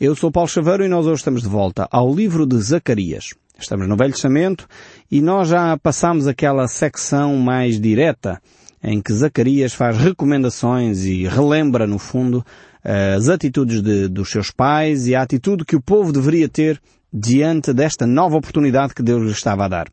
Eu 0.00 0.14
sou 0.14 0.30
Paulo 0.30 0.48
Chaveiro 0.48 0.84
e 0.84 0.88
nós 0.88 1.06
hoje 1.06 1.16
estamos 1.16 1.42
de 1.42 1.48
volta 1.48 1.88
ao 1.90 2.14
livro 2.14 2.46
de 2.46 2.56
Zacarias. 2.60 3.34
Estamos 3.58 3.88
no 3.88 3.96
Velho 3.96 4.12
Testamento 4.12 4.68
e 5.10 5.20
nós 5.20 5.48
já 5.48 5.76
passamos 5.76 6.28
aquela 6.28 6.68
secção 6.68 7.34
mais 7.36 7.80
direta 7.80 8.40
em 8.80 9.02
que 9.02 9.12
Zacarias 9.12 9.74
faz 9.74 9.96
recomendações 9.98 11.04
e 11.04 11.26
relembra, 11.26 11.84
no 11.84 11.98
fundo, 11.98 12.46
as 12.84 13.28
atitudes 13.28 13.82
de, 13.82 14.06
dos 14.06 14.30
seus 14.30 14.52
pais 14.52 15.08
e 15.08 15.16
a 15.16 15.22
atitude 15.22 15.64
que 15.64 15.74
o 15.74 15.82
povo 15.82 16.12
deveria 16.12 16.48
ter 16.48 16.80
diante 17.12 17.72
desta 17.72 18.06
nova 18.06 18.36
oportunidade 18.36 18.94
que 18.94 19.02
Deus 19.02 19.24
lhe 19.24 19.32
estava 19.32 19.64
a 19.64 19.68
dar. 19.68 19.88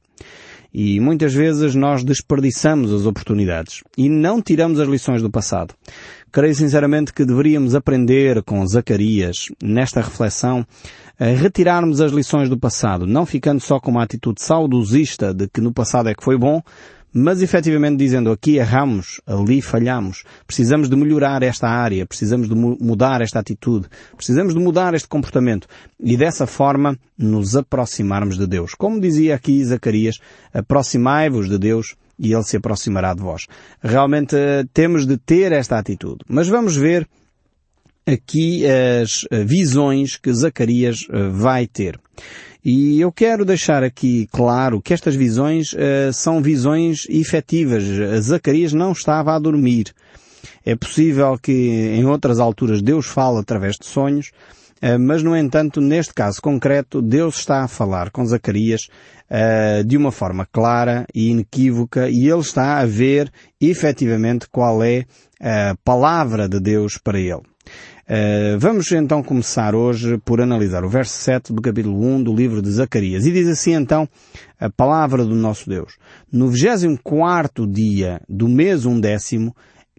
E 0.71 0.99
muitas 0.99 1.33
vezes 1.33 1.73
nós 1.73 2.03
desperdiçamos 2.03 2.93
as 2.93 3.07
oportunidades 3.07 3.81
e 3.97 4.07
não 4.07 4.39
tiramos 4.39 4.79
as 4.79 4.87
lições 4.87 5.23
do 5.23 5.31
passado. 5.31 5.73
Creio 6.35 6.53
sinceramente 6.53 7.13
que 7.13 7.23
deveríamos 7.23 7.75
aprender 7.75 8.43
com 8.43 8.67
Zacarias, 8.67 9.45
nesta 9.63 10.01
reflexão, 10.01 10.67
a 11.17 11.27
retirarmos 11.27 12.01
as 12.01 12.11
lições 12.11 12.49
do 12.49 12.59
passado, 12.59 13.07
não 13.07 13.25
ficando 13.25 13.61
só 13.61 13.79
com 13.79 13.91
uma 13.91 14.03
atitude 14.03 14.41
saudosista 14.41 15.33
de 15.33 15.47
que 15.47 15.61
no 15.61 15.71
passado 15.71 16.09
é 16.09 16.13
que 16.13 16.21
foi 16.21 16.37
bom, 16.37 16.61
mas 17.13 17.41
efetivamente 17.41 17.95
dizendo 17.95 18.29
aqui 18.29 18.57
erramos, 18.57 19.21
ali 19.25 19.61
falhamos, 19.61 20.25
precisamos 20.45 20.89
de 20.89 20.97
melhorar 20.97 21.41
esta 21.41 21.69
área, 21.69 22.05
precisamos 22.05 22.49
de 22.49 22.53
mudar 22.53 23.21
esta 23.21 23.39
atitude, 23.39 23.87
precisamos 24.17 24.53
de 24.53 24.59
mudar 24.59 24.93
este 24.93 25.07
comportamento 25.07 25.69
e 25.97 26.17
dessa 26.17 26.45
forma 26.45 26.99
nos 27.17 27.55
aproximarmos 27.55 28.37
de 28.37 28.45
Deus. 28.45 28.73
Como 28.73 28.99
dizia 28.99 29.35
aqui 29.35 29.63
Zacarias, 29.63 30.19
aproximai-vos 30.53 31.47
de 31.47 31.57
Deus 31.57 31.95
e 32.17 32.33
Ele 32.33 32.43
se 32.43 32.57
aproximará 32.57 33.13
de 33.13 33.21
vós. 33.21 33.45
Realmente 33.81 34.35
eh, 34.35 34.63
temos 34.73 35.05
de 35.05 35.17
ter 35.17 35.51
esta 35.51 35.77
atitude. 35.77 36.19
Mas 36.27 36.47
vamos 36.47 36.75
ver 36.75 37.07
aqui 38.05 38.63
as 38.65 39.25
eh, 39.31 39.43
visões 39.43 40.17
que 40.17 40.33
Zacarias 40.33 41.07
eh, 41.09 41.29
vai 41.29 41.67
ter. 41.67 41.99
E 42.63 42.99
eu 42.99 43.11
quero 43.11 43.45
deixar 43.45 43.83
aqui 43.83 44.27
claro 44.31 44.81
que 44.81 44.91
estas 44.91 45.13
visões 45.15 45.75
são 46.15 46.41
visões 46.41 47.05
efetivas. 47.07 47.83
Zacarias 48.21 48.73
não 48.73 48.91
estava 48.91 49.35
a 49.35 49.39
dormir. 49.39 49.93
É 50.65 50.75
possível 50.75 51.37
que 51.37 51.51
em 51.51 52.05
outras 52.05 52.39
alturas 52.39 52.81
Deus 52.81 53.05
fale 53.05 53.37
através 53.37 53.75
de 53.75 53.85
sonhos, 53.85 54.31
mas 54.99 55.23
no 55.23 55.35
entanto, 55.35 55.79
neste 55.81 56.13
caso 56.13 56.41
concreto, 56.41 57.01
Deus 57.01 57.37
está 57.37 57.63
a 57.63 57.67
falar 57.67 58.11
com 58.11 58.25
Zacarias 58.25 58.87
uh, 59.29 59.83
de 59.83 59.97
uma 59.97 60.11
forma 60.11 60.45
clara 60.45 61.05
e 61.13 61.29
inequívoca 61.29 62.09
e 62.09 62.29
ele 62.29 62.39
está 62.39 62.79
a 62.79 62.85
ver 62.85 63.31
efetivamente 63.59 64.47
qual 64.49 64.83
é 64.83 65.05
a 65.39 65.75
palavra 65.83 66.47
de 66.47 66.59
Deus 66.59 66.97
para 66.97 67.19
ele. 67.19 67.41
Uh, 68.07 68.59
vamos 68.59 68.91
então 68.91 69.23
começar 69.23 69.73
hoje 69.73 70.19
por 70.19 70.39
analisar 70.39 70.83
o 70.85 70.89
verso 70.89 71.13
7 71.13 71.51
do 71.51 71.61
capítulo 71.61 71.99
1 72.05 72.23
do 72.23 72.35
livro 72.35 72.61
de 72.61 72.69
Zacarias. 72.69 73.25
E 73.25 73.31
diz 73.31 73.47
assim 73.47 73.73
então 73.73 74.07
a 74.59 74.69
palavra 74.69 75.25
do 75.25 75.33
nosso 75.33 75.67
Deus. 75.67 75.97
No 76.31 76.49
24 76.49 77.65
dia 77.65 78.21
do 78.29 78.47
mês 78.47 78.85
undécimo, 78.85 79.55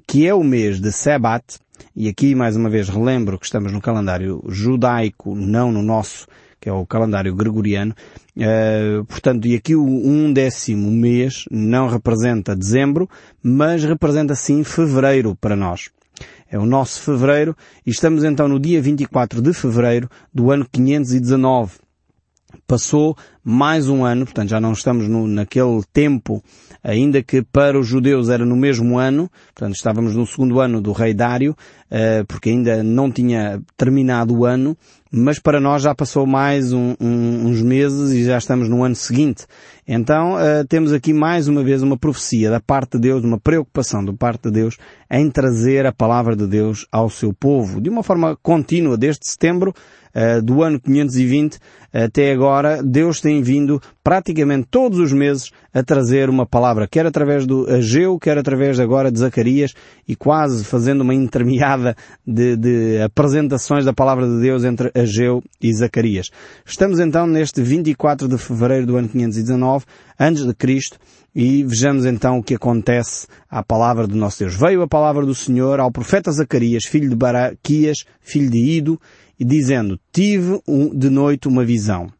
que 0.06 0.24
é 0.24 0.32
o 0.32 0.44
mês 0.44 0.80
de 0.80 0.92
Sebat, 0.92 1.58
e 1.94 2.08
aqui 2.08 2.34
mais 2.34 2.56
uma 2.56 2.68
vez 2.68 2.88
relembro 2.88 3.38
que 3.38 3.46
estamos 3.46 3.72
no 3.72 3.80
calendário 3.80 4.42
judaico, 4.48 5.34
não 5.34 5.72
no 5.72 5.82
nosso, 5.82 6.26
que 6.60 6.68
é 6.68 6.72
o 6.72 6.86
calendário 6.86 7.34
gregoriano, 7.34 7.94
uh, 8.36 9.04
portanto, 9.04 9.46
e 9.46 9.54
aqui 9.54 9.74
o 9.74 9.84
undécimo 9.84 10.90
mês 10.90 11.44
não 11.50 11.88
representa 11.88 12.56
dezembro, 12.56 13.08
mas 13.42 13.84
representa 13.84 14.34
sim 14.34 14.64
fevereiro 14.64 15.36
para 15.36 15.56
nós. 15.56 15.90
É 16.50 16.58
o 16.58 16.66
nosso 16.66 17.02
fevereiro 17.02 17.56
e 17.84 17.90
estamos 17.90 18.24
então 18.24 18.48
no 18.48 18.58
dia 18.58 18.80
24 18.80 19.42
de 19.42 19.52
fevereiro 19.52 20.08
do 20.32 20.50
ano 20.50 20.66
519. 20.70 21.85
Passou 22.66 23.16
mais 23.44 23.88
um 23.88 24.04
ano, 24.04 24.24
portanto 24.24 24.48
já 24.48 24.60
não 24.60 24.72
estamos 24.72 25.08
no, 25.08 25.26
naquele 25.26 25.82
tempo, 25.92 26.42
ainda 26.82 27.22
que 27.22 27.42
para 27.42 27.78
os 27.78 27.86
judeus 27.86 28.28
era 28.28 28.44
no 28.44 28.56
mesmo 28.56 28.98
ano, 28.98 29.30
portanto 29.54 29.76
estávamos 29.76 30.16
no 30.16 30.26
segundo 30.26 30.60
ano 30.60 30.80
do 30.80 30.90
rei 30.90 31.14
Dário, 31.14 31.52
uh, 31.52 32.24
porque 32.26 32.50
ainda 32.50 32.82
não 32.82 33.10
tinha 33.10 33.60
terminado 33.76 34.36
o 34.36 34.44
ano, 34.44 34.76
mas 35.12 35.38
para 35.38 35.60
nós 35.60 35.82
já 35.82 35.94
passou 35.94 36.26
mais 36.26 36.72
um, 36.72 36.94
um, 37.00 37.46
uns 37.46 37.62
meses 37.62 38.10
e 38.10 38.24
já 38.24 38.36
estamos 38.36 38.68
no 38.68 38.82
ano 38.82 38.96
seguinte. 38.96 39.46
Então 39.86 40.34
uh, 40.34 40.66
temos 40.68 40.92
aqui 40.92 41.12
mais 41.12 41.46
uma 41.46 41.62
vez 41.62 41.82
uma 41.82 41.96
profecia 41.96 42.50
da 42.50 42.60
parte 42.60 42.92
de 42.92 43.08
Deus, 43.08 43.22
uma 43.22 43.38
preocupação 43.38 44.04
da 44.04 44.12
parte 44.12 44.44
de 44.44 44.50
Deus 44.50 44.76
em 45.08 45.30
trazer 45.30 45.86
a 45.86 45.92
palavra 45.92 46.34
de 46.34 46.48
Deus 46.48 46.84
ao 46.90 47.08
seu 47.08 47.32
povo, 47.32 47.80
de 47.80 47.88
uma 47.88 48.02
forma 48.02 48.36
contínua, 48.42 48.96
desde 48.96 49.28
setembro 49.28 49.72
do 50.42 50.62
ano 50.62 50.80
520 50.80 51.58
até 51.92 52.30
agora, 52.30 52.82
Deus 52.82 53.22
tem 53.22 53.40
vindo 53.40 53.80
praticamente 54.04 54.68
todos 54.70 54.98
os 54.98 55.12
meses 55.12 55.50
a 55.72 55.82
trazer 55.82 56.28
uma 56.28 56.44
palavra, 56.44 56.86
quer 56.86 57.06
através 57.06 57.46
do 57.46 57.66
Ageu, 57.70 58.18
quer 58.18 58.36
através 58.36 58.78
agora 58.78 59.10
de 59.10 59.18
Zacarias, 59.18 59.72
e 60.06 60.14
quase 60.14 60.62
fazendo 60.62 61.00
uma 61.00 61.14
intermeada 61.14 61.96
de, 62.26 62.54
de 62.54 63.00
apresentações 63.02 63.84
da 63.84 63.94
palavra 63.94 64.28
de 64.28 64.40
Deus 64.42 64.62
entre 64.62 64.90
Ageu 64.94 65.42
e 65.58 65.72
Zacarias. 65.72 66.26
Estamos 66.66 67.00
então 67.00 67.26
neste 67.26 67.62
24 67.62 68.28
de 68.28 68.36
fevereiro 68.36 68.86
do 68.86 68.96
ano 68.96 69.08
519, 69.08 69.86
antes 70.20 70.44
de 70.44 70.54
Cristo, 70.54 70.98
e 71.34 71.64
vejamos 71.64 72.06
então 72.06 72.38
o 72.38 72.42
que 72.42 72.54
acontece 72.54 73.26
à 73.50 73.62
palavra 73.62 74.06
do 74.06 74.16
nosso 74.16 74.38
Deus. 74.40 74.54
Veio 74.54 74.82
a 74.82 74.88
palavra 74.88 75.24
do 75.24 75.34
Senhor 75.34 75.80
ao 75.80 75.90
profeta 75.90 76.30
Zacarias, 76.30 76.84
filho 76.84 77.08
de 77.08 77.16
Baraquias, 77.16 78.04
filho 78.20 78.50
de 78.50 78.58
Ido, 78.58 79.00
dizendo, 79.44 79.98
tive 80.12 80.60
de 80.94 81.10
noite 81.10 81.48
uma 81.48 81.64
visão. 81.64 82.10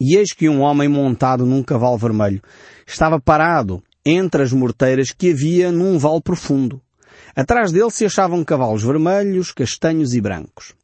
E 0.00 0.16
eis 0.16 0.32
que 0.32 0.48
um 0.48 0.60
homem 0.60 0.88
montado 0.88 1.44
num 1.44 1.62
cavalo 1.62 1.98
vermelho 1.98 2.42
estava 2.86 3.20
parado 3.20 3.82
entre 4.04 4.42
as 4.42 4.52
morteiras 4.52 5.12
que 5.12 5.30
havia 5.30 5.70
num 5.70 5.98
vale 5.98 6.20
profundo. 6.22 6.80
Atrás 7.36 7.70
dele 7.70 7.90
se 7.90 8.04
achavam 8.04 8.44
cavalos 8.44 8.82
vermelhos, 8.82 9.52
castanhos 9.52 10.14
e 10.14 10.20
brancos. 10.20 10.74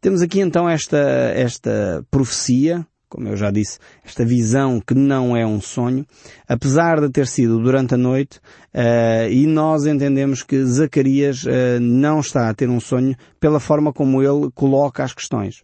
Temos 0.00 0.22
aqui 0.22 0.40
então 0.40 0.68
esta, 0.68 0.98
esta 1.34 2.04
profecia 2.10 2.86
como 3.12 3.28
eu 3.28 3.36
já 3.36 3.50
disse, 3.50 3.78
esta 4.02 4.24
visão 4.24 4.80
que 4.80 4.94
não 4.94 5.36
é 5.36 5.46
um 5.46 5.60
sonho, 5.60 6.06
apesar 6.48 6.98
de 6.98 7.10
ter 7.10 7.26
sido 7.26 7.62
durante 7.62 7.92
a 7.92 7.98
noite, 7.98 8.38
uh, 8.74 9.30
e 9.30 9.46
nós 9.46 9.84
entendemos 9.84 10.42
que 10.42 10.64
Zacarias 10.64 11.44
uh, 11.44 11.78
não 11.78 12.20
está 12.20 12.48
a 12.48 12.54
ter 12.54 12.70
um 12.70 12.80
sonho 12.80 13.14
pela 13.38 13.60
forma 13.60 13.92
como 13.92 14.22
ele 14.22 14.50
coloca 14.54 15.04
as 15.04 15.12
questões. 15.12 15.56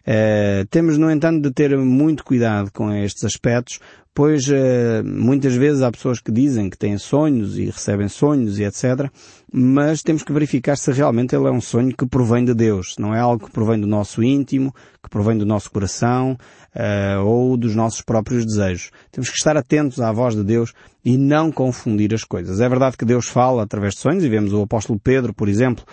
Uh, 0.00 0.66
temos, 0.68 0.98
no 0.98 1.10
entanto, 1.10 1.40
de 1.40 1.50
ter 1.50 1.74
muito 1.78 2.22
cuidado 2.22 2.70
com 2.70 2.92
estes 2.92 3.24
aspectos, 3.24 3.80
pois 4.14 4.48
uh, 4.48 5.04
muitas 5.04 5.54
vezes 5.54 5.82
há 5.82 5.90
pessoas 5.90 6.20
que 6.20 6.32
dizem 6.32 6.68
que 6.68 6.76
têm 6.76 6.98
sonhos 6.98 7.56
e 7.58 7.66
recebem 7.66 8.08
sonhos 8.08 8.58
e 8.58 8.64
etc. 8.64 9.10
Mas 9.52 10.02
temos 10.02 10.22
que 10.22 10.32
verificar 10.32 10.76
se 10.76 10.92
realmente 10.92 11.34
ele 11.34 11.46
é 11.46 11.50
um 11.50 11.60
sonho 11.60 11.96
que 11.96 12.06
provém 12.06 12.44
de 12.44 12.54
Deus, 12.54 12.96
não 12.98 13.14
é 13.14 13.20
algo 13.20 13.46
que 13.46 13.52
provém 13.52 13.80
do 13.80 13.86
nosso 13.86 14.22
íntimo, 14.22 14.74
que 15.02 15.08
provém 15.08 15.38
do 15.38 15.46
nosso 15.46 15.70
coração 15.70 16.36
uh, 16.74 17.24
ou 17.24 17.56
dos 17.56 17.74
nossos 17.74 18.02
próprios 18.02 18.44
desejos. 18.44 18.90
Temos 19.10 19.30
que 19.30 19.36
estar 19.36 19.56
atentos 19.56 20.00
à 20.00 20.12
voz 20.12 20.34
de 20.34 20.44
Deus 20.44 20.72
e 21.04 21.16
não 21.16 21.50
confundir 21.50 22.12
as 22.14 22.24
coisas. 22.24 22.60
É 22.60 22.68
verdade 22.68 22.96
que 22.96 23.04
Deus 23.04 23.26
fala 23.26 23.62
através 23.62 23.94
de 23.94 24.00
sonhos 24.00 24.24
e 24.24 24.28
vemos 24.28 24.52
o 24.52 24.62
apóstolo 24.62 25.00
Pedro, 25.02 25.32
por 25.32 25.48
exemplo, 25.48 25.84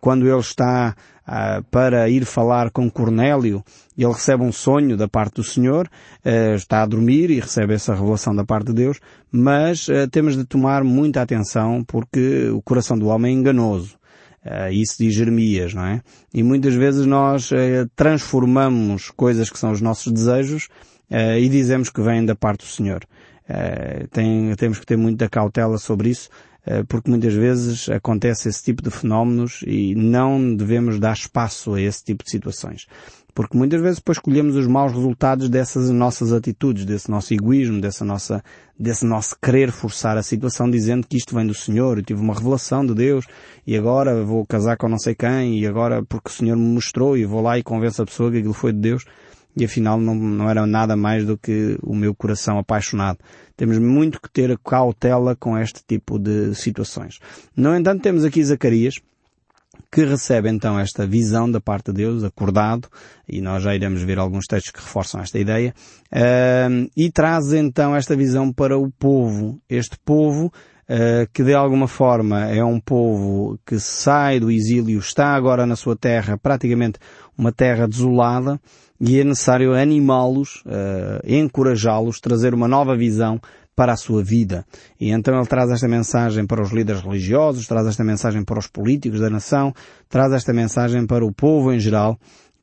quando 0.00 0.28
ele 0.28 0.38
está 0.38 0.94
uh, 1.28 1.62
para 1.70 2.08
ir 2.08 2.24
falar 2.24 2.70
com 2.70 2.90
Cornélio, 2.90 3.62
ele 3.96 4.12
recebe 4.12 4.42
um 4.42 4.52
sonho 4.52 4.96
da 4.96 5.06
parte 5.06 5.34
do 5.34 5.44
Senhor, 5.44 5.88
uh, 6.24 6.54
está 6.54 6.82
a 6.82 6.86
dormir 6.86 7.30
e 7.30 7.40
recebe 7.40 7.74
essa 7.74 7.94
revelação 7.94 8.34
da 8.34 8.44
parte 8.44 8.68
de 8.68 8.74
Deus, 8.74 8.98
mas 9.30 9.88
uh, 9.88 10.08
temos 10.10 10.36
de 10.36 10.44
tomar 10.44 10.82
muita 10.82 11.20
atenção 11.20 11.84
porque 11.84 12.48
o 12.50 12.62
coração 12.62 12.98
do 12.98 13.08
homem 13.08 13.36
é 13.36 13.38
enganoso. 13.38 13.98
Isso 14.70 14.94
diz 14.98 15.12
Jeremias, 15.12 15.74
não 15.74 15.84
é? 15.84 16.00
E 16.32 16.42
muitas 16.42 16.72
vezes 16.72 17.04
nós 17.04 17.50
transformamos 17.94 19.10
coisas 19.10 19.50
que 19.50 19.58
são 19.58 19.72
os 19.72 19.82
nossos 19.82 20.10
desejos 20.10 20.68
e 21.10 21.46
dizemos 21.50 21.90
que 21.90 22.00
vêm 22.00 22.24
da 22.24 22.34
parte 22.34 22.60
do 22.60 22.70
Senhor. 22.70 23.04
Tem, 24.10 24.54
temos 24.54 24.78
que 24.78 24.86
ter 24.86 24.96
muita 24.96 25.28
cautela 25.28 25.76
sobre 25.76 26.08
isso, 26.08 26.30
eh, 26.30 26.47
porque 26.88 27.10
muitas 27.10 27.32
vezes 27.34 27.88
acontece 27.88 28.48
esse 28.48 28.62
tipo 28.62 28.82
de 28.82 28.90
fenómenos 28.90 29.62
e 29.66 29.94
não 29.94 30.54
devemos 30.54 30.98
dar 30.98 31.14
espaço 31.14 31.74
a 31.74 31.80
esse 31.80 32.04
tipo 32.04 32.24
de 32.24 32.30
situações. 32.30 32.86
Porque 33.38 33.56
muitas 33.56 33.80
vezes 33.80 33.98
depois 33.98 34.18
colhemos 34.18 34.56
os 34.56 34.66
maus 34.66 34.92
resultados 34.92 35.48
dessas 35.48 35.90
nossas 35.90 36.32
atitudes, 36.32 36.84
desse 36.84 37.08
nosso 37.08 37.32
egoísmo, 37.32 37.80
dessa 37.80 38.04
nossa, 38.04 38.42
desse 38.76 39.06
nosso 39.06 39.36
querer 39.40 39.70
forçar 39.70 40.18
a 40.18 40.24
situação 40.24 40.68
dizendo 40.68 41.06
que 41.06 41.16
isto 41.16 41.36
vem 41.36 41.46
do 41.46 41.54
Senhor, 41.54 41.98
eu 41.98 42.02
tive 42.02 42.20
uma 42.20 42.34
revelação 42.34 42.84
de 42.84 42.94
Deus 42.94 43.26
e 43.64 43.76
agora 43.76 44.24
vou 44.24 44.44
casar 44.44 44.76
com 44.76 44.88
não 44.88 44.98
sei 44.98 45.14
quem 45.14 45.60
e 45.60 45.66
agora 45.68 46.04
porque 46.04 46.30
o 46.30 46.32
Senhor 46.32 46.56
me 46.56 46.74
mostrou 46.74 47.16
e 47.16 47.24
vou 47.24 47.40
lá 47.40 47.56
e 47.56 47.62
convenço 47.62 48.02
a 48.02 48.06
pessoa 48.06 48.28
que 48.30 48.38
aquilo 48.38 48.52
foi 48.52 48.72
de 48.72 48.80
Deus 48.80 49.04
e 49.58 49.64
afinal 49.64 49.98
não, 49.98 50.14
não 50.14 50.48
era 50.48 50.66
nada 50.66 50.96
mais 50.96 51.26
do 51.26 51.36
que 51.36 51.76
o 51.82 51.94
meu 51.94 52.14
coração 52.14 52.58
apaixonado. 52.58 53.18
Temos 53.56 53.78
muito 53.78 54.20
que 54.20 54.30
ter 54.30 54.56
cautela 54.58 55.34
com 55.34 55.58
este 55.58 55.82
tipo 55.86 56.18
de 56.18 56.54
situações. 56.54 57.18
No 57.56 57.74
entanto, 57.76 58.02
temos 58.02 58.24
aqui 58.24 58.42
Zacarias, 58.44 58.94
que 59.90 60.04
recebe 60.04 60.48
então 60.48 60.78
esta 60.78 61.06
visão 61.06 61.50
da 61.50 61.60
parte 61.60 61.86
de 61.86 61.98
Deus, 61.98 62.22
acordado, 62.22 62.88
e 63.28 63.40
nós 63.40 63.62
já 63.62 63.74
iremos 63.74 64.02
ver 64.02 64.18
alguns 64.18 64.46
textos 64.46 64.70
que 64.70 64.80
reforçam 64.80 65.20
esta 65.20 65.38
ideia, 65.38 65.74
uh, 66.12 66.90
e 66.96 67.10
traz 67.10 67.52
então 67.52 67.96
esta 67.96 68.14
visão 68.14 68.52
para 68.52 68.78
o 68.78 68.90
povo. 68.90 69.60
Este 69.68 69.98
povo 70.04 70.52
uh, 70.88 71.28
que 71.32 71.42
de 71.42 71.54
alguma 71.54 71.86
forma 71.86 72.46
é 72.46 72.64
um 72.64 72.80
povo 72.80 73.58
que 73.66 73.78
sai 73.78 74.40
do 74.40 74.50
exílio, 74.50 74.98
está 74.98 75.34
agora 75.34 75.66
na 75.66 75.76
sua 75.76 75.96
terra, 75.96 76.38
praticamente 76.38 76.98
uma 77.36 77.52
terra 77.52 77.86
desolada, 77.86 78.60
e 79.00 79.20
é 79.20 79.24
necessário 79.24 79.74
animá-los, 79.74 80.62
uh, 80.66 81.20
encorajá-los, 81.24 82.20
trazer 82.20 82.54
uma 82.54 82.66
nova 82.66 82.96
visão 82.96 83.40
para 83.76 83.92
a 83.92 83.96
sua 83.96 84.24
vida. 84.24 84.66
E 84.98 85.10
então 85.10 85.36
ele 85.36 85.46
traz 85.46 85.70
esta 85.70 85.86
mensagem 85.86 86.44
para 86.44 86.60
os 86.60 86.72
líderes 86.72 87.00
religiosos, 87.00 87.68
traz 87.68 87.86
esta 87.86 88.02
mensagem 88.02 88.42
para 88.44 88.58
os 88.58 88.66
políticos 88.66 89.20
da 89.20 89.30
nação, 89.30 89.72
traz 90.08 90.32
esta 90.32 90.52
mensagem 90.52 91.06
para 91.06 91.24
o 91.24 91.32
povo 91.32 91.72
em 91.72 91.78
geral, 91.78 92.18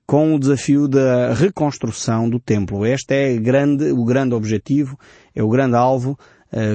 com 0.06 0.36
o 0.36 0.40
desafio 0.40 0.90
da 0.90 1.34
reconstrução 1.34 2.30
do 2.30 2.38
templo. 2.38 2.86
Este 2.86 3.14
é 3.14 3.38
grande, 3.38 3.92
o 3.92 4.04
grande 4.04 4.36
objetivo, 4.36 5.00
é 5.34 5.42
o 5.42 5.50
grande 5.50 5.78
alvo 5.78 6.18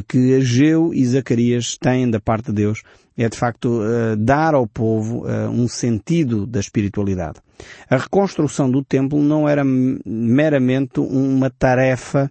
que 0.06 0.34
Ageu 0.34 0.92
e 0.92 1.04
Zacarias 1.06 1.76
têm 1.78 2.10
da 2.10 2.20
parte 2.20 2.46
de 2.46 2.52
Deus. 2.52 2.82
É 3.16 3.28
de 3.28 3.36
facto 3.36 3.80
uh, 3.80 4.16
dar 4.16 4.54
ao 4.54 4.66
povo 4.66 5.26
uh, 5.26 5.50
um 5.50 5.68
sentido 5.68 6.46
da 6.46 6.60
espiritualidade. 6.60 7.40
A 7.88 7.96
reconstrução 7.96 8.70
do 8.70 8.82
templo 8.82 9.20
não 9.20 9.48
era 9.48 9.62
meramente 9.64 11.00
uma 11.00 11.50
tarefa 11.50 12.30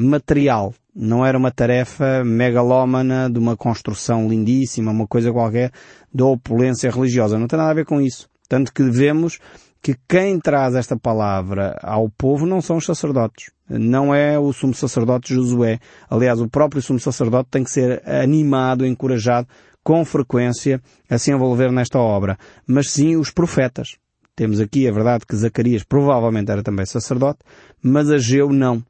material, 0.00 0.74
não 0.92 1.24
era 1.24 1.38
uma 1.38 1.52
tarefa 1.52 2.24
megalómana 2.24 3.30
de 3.30 3.38
uma 3.38 3.56
construção 3.56 4.28
lindíssima, 4.28 4.90
uma 4.90 5.06
coisa 5.06 5.32
qualquer 5.32 5.70
de 6.12 6.24
opulência 6.24 6.90
religiosa. 6.90 7.38
Não 7.38 7.46
tem 7.46 7.56
nada 7.56 7.70
a 7.70 7.74
ver 7.74 7.84
com 7.84 8.00
isso. 8.00 8.28
Tanto 8.48 8.72
que 8.72 8.82
vemos 8.82 9.38
que 9.80 9.94
quem 10.08 10.40
traz 10.40 10.74
esta 10.74 10.96
palavra 10.96 11.78
ao 11.80 12.10
povo 12.10 12.44
não 12.44 12.60
são 12.60 12.78
os 12.78 12.84
sacerdotes. 12.84 13.52
Não 13.68 14.14
é 14.14 14.38
o 14.38 14.52
sumo 14.52 14.74
sacerdote 14.74 15.34
Josué. 15.34 15.78
Aliás, 16.08 16.40
o 16.40 16.48
próprio 16.48 16.80
sumo 16.80 17.00
sacerdote 17.00 17.50
tem 17.50 17.64
que 17.64 17.70
ser 17.70 18.02
animado, 18.08 18.86
encorajado 18.86 19.48
com 19.82 20.04
frequência 20.04 20.80
a 21.08 21.18
se 21.18 21.30
envolver 21.30 21.70
nesta 21.70 21.98
obra. 21.98 22.38
Mas 22.66 22.90
sim 22.90 23.16
os 23.16 23.30
profetas. 23.30 23.96
Temos 24.34 24.60
aqui 24.60 24.86
a 24.86 24.92
verdade 24.92 25.24
que 25.24 25.34
Zacarias 25.34 25.82
provavelmente 25.82 26.50
era 26.50 26.62
também 26.62 26.84
sacerdote, 26.84 27.38
mas 27.82 28.10
Ageu 28.10 28.52
não. 28.52 28.84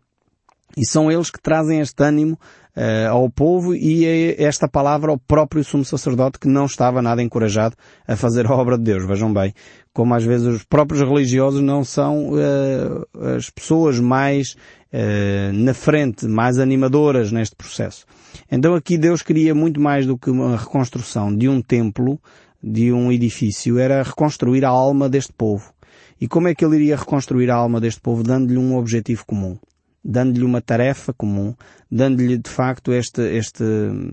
E 0.76 0.84
são 0.86 1.10
eles 1.10 1.30
que 1.30 1.40
trazem 1.40 1.80
este 1.80 2.02
ânimo 2.02 2.38
uh, 2.76 3.10
ao 3.10 3.30
povo 3.30 3.74
e 3.74 4.04
é 4.04 4.42
esta 4.42 4.68
palavra 4.68 5.10
ao 5.10 5.16
próprio 5.16 5.64
sumo 5.64 5.86
sacerdote 5.86 6.38
que 6.38 6.46
não 6.46 6.66
estava 6.66 7.00
nada 7.00 7.22
encorajado 7.22 7.74
a 8.06 8.14
fazer 8.14 8.46
a 8.46 8.54
obra 8.54 8.76
de 8.76 8.84
Deus. 8.84 9.06
Vejam 9.06 9.32
bem, 9.32 9.54
como 9.94 10.14
às 10.14 10.22
vezes 10.22 10.46
os 10.46 10.64
próprios 10.64 11.00
religiosos 11.00 11.62
não 11.62 11.82
são 11.82 12.28
uh, 12.32 13.06
as 13.36 13.48
pessoas 13.48 13.98
mais 13.98 14.54
uh, 14.92 15.52
na 15.54 15.72
frente, 15.72 16.26
mais 16.26 16.58
animadoras 16.58 17.32
neste 17.32 17.56
processo. 17.56 18.04
Então 18.52 18.74
aqui 18.74 18.98
Deus 18.98 19.22
queria 19.22 19.54
muito 19.54 19.80
mais 19.80 20.04
do 20.04 20.18
que 20.18 20.28
uma 20.28 20.58
reconstrução 20.58 21.34
de 21.34 21.48
um 21.48 21.62
templo, 21.62 22.20
de 22.62 22.92
um 22.92 23.10
edifício, 23.10 23.78
era 23.78 24.02
reconstruir 24.02 24.62
a 24.62 24.68
alma 24.68 25.08
deste 25.08 25.32
povo. 25.32 25.72
E 26.20 26.28
como 26.28 26.48
é 26.48 26.54
que 26.54 26.62
ele 26.62 26.76
iria 26.76 26.96
reconstruir 26.96 27.50
a 27.50 27.54
alma 27.54 27.80
deste 27.80 28.02
povo? 28.02 28.22
Dando-lhe 28.22 28.58
um 28.58 28.76
objetivo 28.76 29.24
comum 29.24 29.56
dando-lhe 30.06 30.44
uma 30.44 30.60
tarefa 30.60 31.12
comum, 31.12 31.54
dando-lhe 31.90 32.38
de 32.38 32.48
facto 32.48 32.92
este, 32.92 33.20
este 33.22 33.64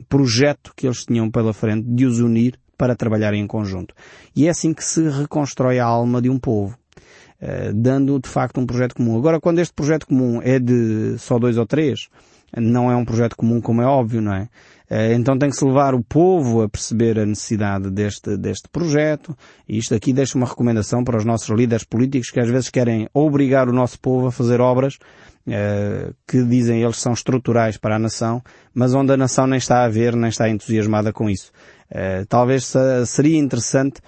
projeto 0.10 0.74
que 0.75 0.88
eles 0.88 1.06
tinham 1.06 1.30
pela 1.30 1.54
frente 1.54 1.88
de 1.88 2.06
os 2.06 2.19
unir 2.19 2.60
para 2.78 2.95
trabalharem 2.95 3.42
em 3.42 3.48
conjunto. 3.48 3.94
E 4.36 4.48
é 4.48 4.50
assim 4.50 4.74
que 4.74 4.84
se 4.84 5.07
reconstrói 5.07 5.80
a 5.80 5.86
alma 5.86 6.22
de 6.22 6.30
um 6.30 6.40
povo. 6.40 6.78
Uh, 7.42 7.74
dando 7.74 8.19
de 8.19 8.30
facto 8.30 8.60
um 8.60 8.66
projeto 8.66 8.95
comum. 8.95 9.18
Agora, 9.18 9.40
quando 9.40 9.60
este 9.60 9.74
projeto 9.74 10.07
comum 10.07 10.42
é 10.42 10.60
de 10.60 11.18
só 11.19 11.38
dois 11.38 11.57
ou 11.57 11.66
três, 11.66 12.07
não 12.58 12.92
é 12.92 12.96
um 12.96 13.06
projeto 13.06 13.36
comum 13.36 13.60
como 13.62 13.82
é 13.82 13.86
óbvio, 13.86 14.22
não 14.22 14.34
é? 14.34 14.50
Eh, 14.90 15.14
então 15.14 15.38
tem 15.38 15.50
que 15.50 15.56
se 15.56 15.66
levar 15.66 15.96
o 15.96 16.04
povo 16.04 16.62
a 16.62 16.70
perceber 16.70 17.18
a 17.18 17.26
necessidade 17.26 17.90
deste, 17.90 18.38
deste 18.38 18.70
projeto. 18.70 19.36
E 19.68 19.78
isto 19.78 19.96
aqui 19.96 20.14
deixa 20.14 20.38
uma 20.38 20.46
recomendação 20.46 21.04
para 21.04 21.18
os 21.18 21.26
nossos 21.26 21.50
líderes 21.50 21.84
políticos 21.84 22.30
que 22.30 22.40
às 22.40 22.50
vezes 22.50 22.70
querem 22.70 23.10
obrigar 23.14 23.68
o 23.68 23.74
nosso 23.74 24.00
povo 24.00 24.28
a 24.28 24.32
fazer 24.32 24.62
obras 24.62 24.96
uh, 25.48 26.14
que 26.28 26.44
dizem 26.44 26.84
eles 26.84 26.98
são 26.98 27.14
estruturais 27.14 27.78
para 27.78 27.96
a 27.96 28.00
nação, 28.00 28.42
mas 28.74 28.94
onde 28.94 29.12
a 29.12 29.18
nação 29.18 29.48
nem 29.48 29.58
está 29.58 29.84
a 29.84 29.90
ver, 29.90 30.16
nem 30.16 30.30
está 30.30 30.48
entusiasmada 30.48 31.12
com 31.12 31.28
isso. 31.28 31.52
Uh, 31.90 32.26
talvez 32.28 32.72
seria 33.08 33.40
interessante 33.40 34.00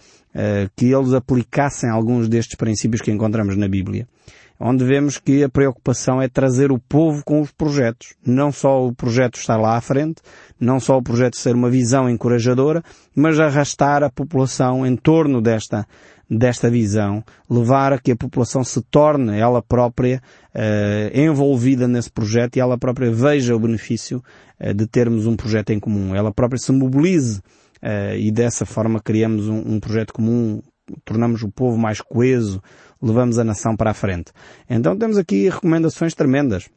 que 0.76 0.92
eles 0.92 1.14
aplicassem 1.14 1.90
alguns 1.90 2.28
destes 2.28 2.56
princípios 2.56 3.02
que 3.02 3.12
encontramos 3.12 3.56
na 3.56 3.68
Bíblia 3.68 4.06
onde 4.60 4.86
vemos 4.86 5.18
que 5.18 5.44
a 5.44 5.50
preocupação 5.50 6.22
é 6.22 6.28
trazer 6.28 6.72
o 6.72 6.80
povo 6.80 7.24
com 7.24 7.42
os 7.42 7.52
projetos. 7.52 8.16
Não 8.26 8.52
só 8.52 8.86
o 8.86 8.94
projeto 8.94 9.36
estar 9.36 9.58
lá 9.58 9.76
à 9.76 9.82
frente, 9.82 10.22
não 10.60 10.80
só 10.80 10.98
o 10.98 11.04
projeto 11.04 11.38
ser 11.38 11.56
uma 11.56 11.70
visão 11.70 12.10
encorajadora, 12.10 12.84
mas 13.16 13.40
arrastar 13.40 14.04
a 14.04 14.10
população 14.10 14.86
em 14.86 14.96
torno 14.96 15.42
desta, 15.42 15.86
desta 16.30 16.70
visão, 16.70 17.24
levar 17.50 17.94
a 17.94 18.00
que 18.00 18.12
a 18.12 18.16
população 18.16 18.64
se 18.64 18.82
torne 18.82 19.38
ela 19.38 19.62
própria 19.62 20.22
uh, 20.54 21.18
envolvida 21.18 21.88
nesse 21.88 22.12
projeto 22.12 22.56
e 22.56 22.60
ela 22.60 22.78
própria 22.78 23.12
veja 23.12 23.56
o 23.56 23.60
benefício 23.60 24.24
uh, 24.60 24.74
de 24.74 24.88
termos 24.88 25.28
um 25.28 25.36
projeto 25.36 25.72
em 25.72 25.80
comum. 25.80 26.16
Ela 26.16 26.32
própria 26.32 26.60
se 26.60 26.72
mobilize 26.72 27.42
uh, 27.84 28.16
e 28.18 28.32
dessa 28.32 28.66
forma 28.66 29.00
criamos 29.00 29.48
um, 29.48 29.76
um 29.76 29.80
projeto 29.80 30.14
comum, 30.14 30.62
tornamos 31.04 31.44
o 31.44 31.50
povo 31.50 31.78
mais 31.78 32.02
coeso, 32.02 32.62
levamos 33.02 33.40
a 33.40 33.44
nação 33.44 33.76
para 33.76 33.92
a 33.92 33.94
frente. 33.94 34.32
Então 34.70 34.98
temos 34.98 35.18
aqui 35.18 35.50
recomendações 35.50 36.14
tremendas 36.14 36.70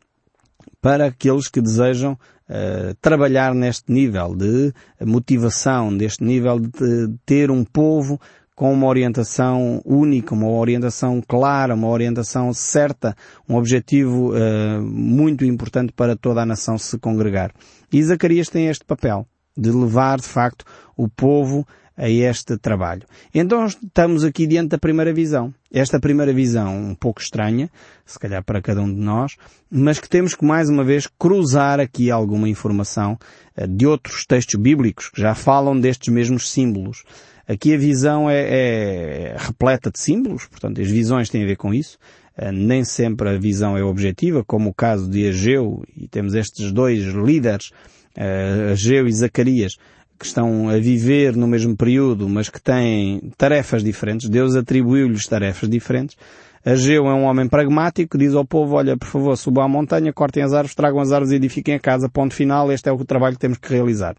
para 0.81 1.06
aqueles 1.06 1.49
que 1.49 1.61
desejam 1.61 2.12
uh, 2.12 2.95
trabalhar 3.00 3.55
neste 3.55 3.93
nível 3.93 4.35
de 4.35 4.73
motivação, 5.05 5.97
deste 5.97 6.23
nível 6.25 6.59
de 6.59 7.15
ter 7.25 7.50
um 7.50 7.65
povo 7.65 8.21
com 8.55 8.73
uma 8.73 8.89
orientação 8.89 9.81
única, 9.85 10.35
uma 10.35 10.50
orientação 10.50 11.23
clara, 11.27 11.77
uma 11.77 11.89
orientação 11.89 12.53
certa, 12.53 13.15
um 13.49 13.55
objetivo 13.55 14.33
uh, 14.33 14.83
muito 14.83 15.45
importante 15.45 15.93
para 15.93 16.17
toda 16.17 16.43
a 16.43 16.47
nação 16.47 16.77
se 16.77 16.99
congregar. 16.99 17.53
E 17.93 18.03
Zacarias 18.03 18.49
tem 18.49 18.67
este 18.67 18.85
papel 18.85 19.27
de 19.58 19.70
levar, 19.70 20.19
de 20.19 20.28
facto, 20.28 20.64
o 20.96 21.08
povo 21.08 21.66
a 21.99 22.08
este 22.08 22.56
trabalho. 22.56 23.02
Então 23.34 23.66
estamos 23.66 24.22
aqui 24.22 24.46
diante 24.46 24.69
da 24.69 24.78
primeira 24.78 25.12
visão. 25.12 25.52
Esta 25.70 25.99
primeira 25.99 26.32
visão 26.32 26.75
um 26.76 26.94
pouco 26.94 27.20
estranha, 27.20 27.68
se 28.06 28.16
calhar 28.18 28.42
para 28.44 28.62
cada 28.62 28.80
um 28.80 28.88
de 28.88 29.00
nós, 29.00 29.37
mas 29.68 29.99
que 29.99 30.09
temos 30.09 30.35
que 30.35 30.44
mais 30.44 30.68
uma 30.68 30.85
vez 30.85 31.09
cruzar 31.18 31.80
aqui 31.80 32.09
alguma 32.09 32.49
informação 32.49 33.18
eh, 33.56 33.66
de 33.66 33.85
outros 33.85 34.25
textos 34.25 34.54
bíblicos 34.54 35.11
que 35.11 35.21
já 35.21 35.35
falam 35.35 35.78
destes 35.78 36.14
mesmos 36.14 36.49
símbolos. 36.49 37.02
Aqui 37.49 37.75
a 37.75 37.78
visão 37.78 38.30
é, 38.30 39.33
é 39.33 39.37
repleta 39.37 39.90
de 39.90 39.99
símbolos, 39.99 40.47
portanto 40.47 40.80
as 40.80 40.88
visões 40.88 41.28
têm 41.28 41.42
a 41.42 41.47
ver 41.47 41.56
com 41.56 41.75
isso. 41.75 41.99
Eh, 42.37 42.52
nem 42.52 42.85
sempre 42.85 43.28
a 43.28 43.37
visão 43.37 43.76
é 43.76 43.83
objetiva, 43.83 44.44
como 44.44 44.71
o 44.71 44.75
caso 44.75 45.11
de 45.11 45.28
Ageu, 45.28 45.83
e 45.97 46.06
temos 46.06 46.35
estes 46.35 46.71
dois 46.71 47.02
líderes, 47.02 47.73
eh, 48.18 48.72
Ageu 48.72 49.06
e 49.06 49.12
Zacarias, 49.12 49.76
que 50.18 50.26
estão 50.26 50.68
a 50.68 50.76
viver 50.78 51.37
no 51.37 51.46
mesmo 51.46 51.76
período, 51.76 52.28
mas 52.28 52.48
que 52.48 52.60
têm 52.60 53.30
tarefas 53.37 53.84
diferentes. 53.84 54.28
Deus 54.28 54.56
atribuiu-lhes 54.56 55.26
tarefas 55.26 55.70
diferentes. 55.70 56.16
Ageu 56.64 57.06
é 57.06 57.14
um 57.14 57.22
homem 57.22 57.48
pragmático, 57.48 58.18
diz 58.18 58.34
ao 58.34 58.44
povo, 58.44 58.75
olha, 58.75 58.96
por 58.96 59.06
favor, 59.06 59.37
subam 59.37 59.64
à 59.64 59.68
montanha, 59.68 60.12
cortem 60.12 60.42
as 60.42 60.52
árvores, 60.52 60.75
tragam 60.75 61.00
as 61.00 61.12
árvores 61.12 61.30
e 61.30 61.37
edifiquem 61.37 61.76
a 61.76 61.80
casa, 61.80 62.08
ponto 62.08 62.34
final, 62.34 62.72
este 62.72 62.88
é 62.88 62.92
o 62.92 63.04
trabalho 63.04 63.37
que 63.37 63.40
temos 63.40 63.58
que 63.58 63.72
realizar. 63.72 64.16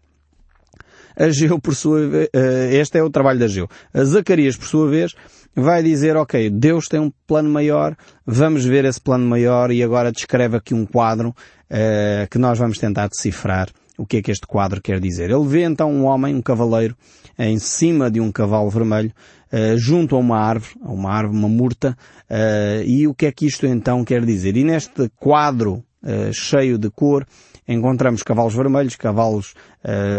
Ageu, 1.14 1.58
por 1.60 1.74
sua 1.74 2.08
vez, 2.08 2.28
eh, 2.32 2.76
este 2.76 2.98
é 2.98 3.02
o 3.02 3.10
trabalho 3.10 3.38
de 3.38 3.44
Ageu. 3.44 3.68
Zacarias, 4.02 4.56
por 4.56 4.66
sua 4.66 4.88
vez, 4.88 5.14
vai 5.54 5.82
dizer, 5.82 6.16
ok, 6.16 6.48
Deus 6.48 6.86
tem 6.86 6.98
um 6.98 7.12
plano 7.26 7.50
maior, 7.50 7.94
vamos 8.24 8.64
ver 8.64 8.86
esse 8.86 9.00
plano 9.00 9.26
maior 9.26 9.70
e 9.70 9.82
agora 9.82 10.10
descreve 10.10 10.56
aqui 10.56 10.72
um 10.72 10.86
quadro 10.86 11.28
uh, 11.28 12.28
que 12.30 12.38
nós 12.38 12.58
vamos 12.58 12.78
tentar 12.78 13.08
decifrar 13.08 13.68
o 14.00 14.06
que 14.06 14.16
é 14.16 14.22
que 14.22 14.30
este 14.30 14.46
quadro 14.46 14.80
quer 14.80 14.98
dizer. 14.98 15.30
Ele 15.30 15.46
vê 15.46 15.62
então 15.62 15.92
um 15.92 16.06
homem, 16.06 16.34
um 16.34 16.40
cavaleiro, 16.40 16.96
em 17.38 17.58
cima 17.58 18.10
de 18.10 18.18
um 18.18 18.32
cavalo 18.32 18.70
vermelho, 18.70 19.12
uh, 19.52 19.76
junto 19.76 20.16
a 20.16 20.18
uma 20.18 20.38
árvore, 20.38 20.72
a 20.82 20.90
uma 20.90 21.12
árvore, 21.12 21.38
uma 21.38 21.48
murta, 21.48 21.96
uh, 22.30 22.82
e 22.84 23.06
o 23.06 23.14
que 23.14 23.26
é 23.26 23.32
que 23.32 23.46
isto 23.46 23.66
então 23.66 24.02
quer 24.02 24.24
dizer? 24.24 24.56
E 24.56 24.64
neste 24.64 25.10
quadro 25.16 25.84
uh, 26.02 26.32
cheio 26.32 26.78
de 26.78 26.88
cor, 26.90 27.26
encontramos 27.68 28.22
cavalos 28.22 28.54
vermelhos, 28.54 28.96
cavalos 28.96 29.54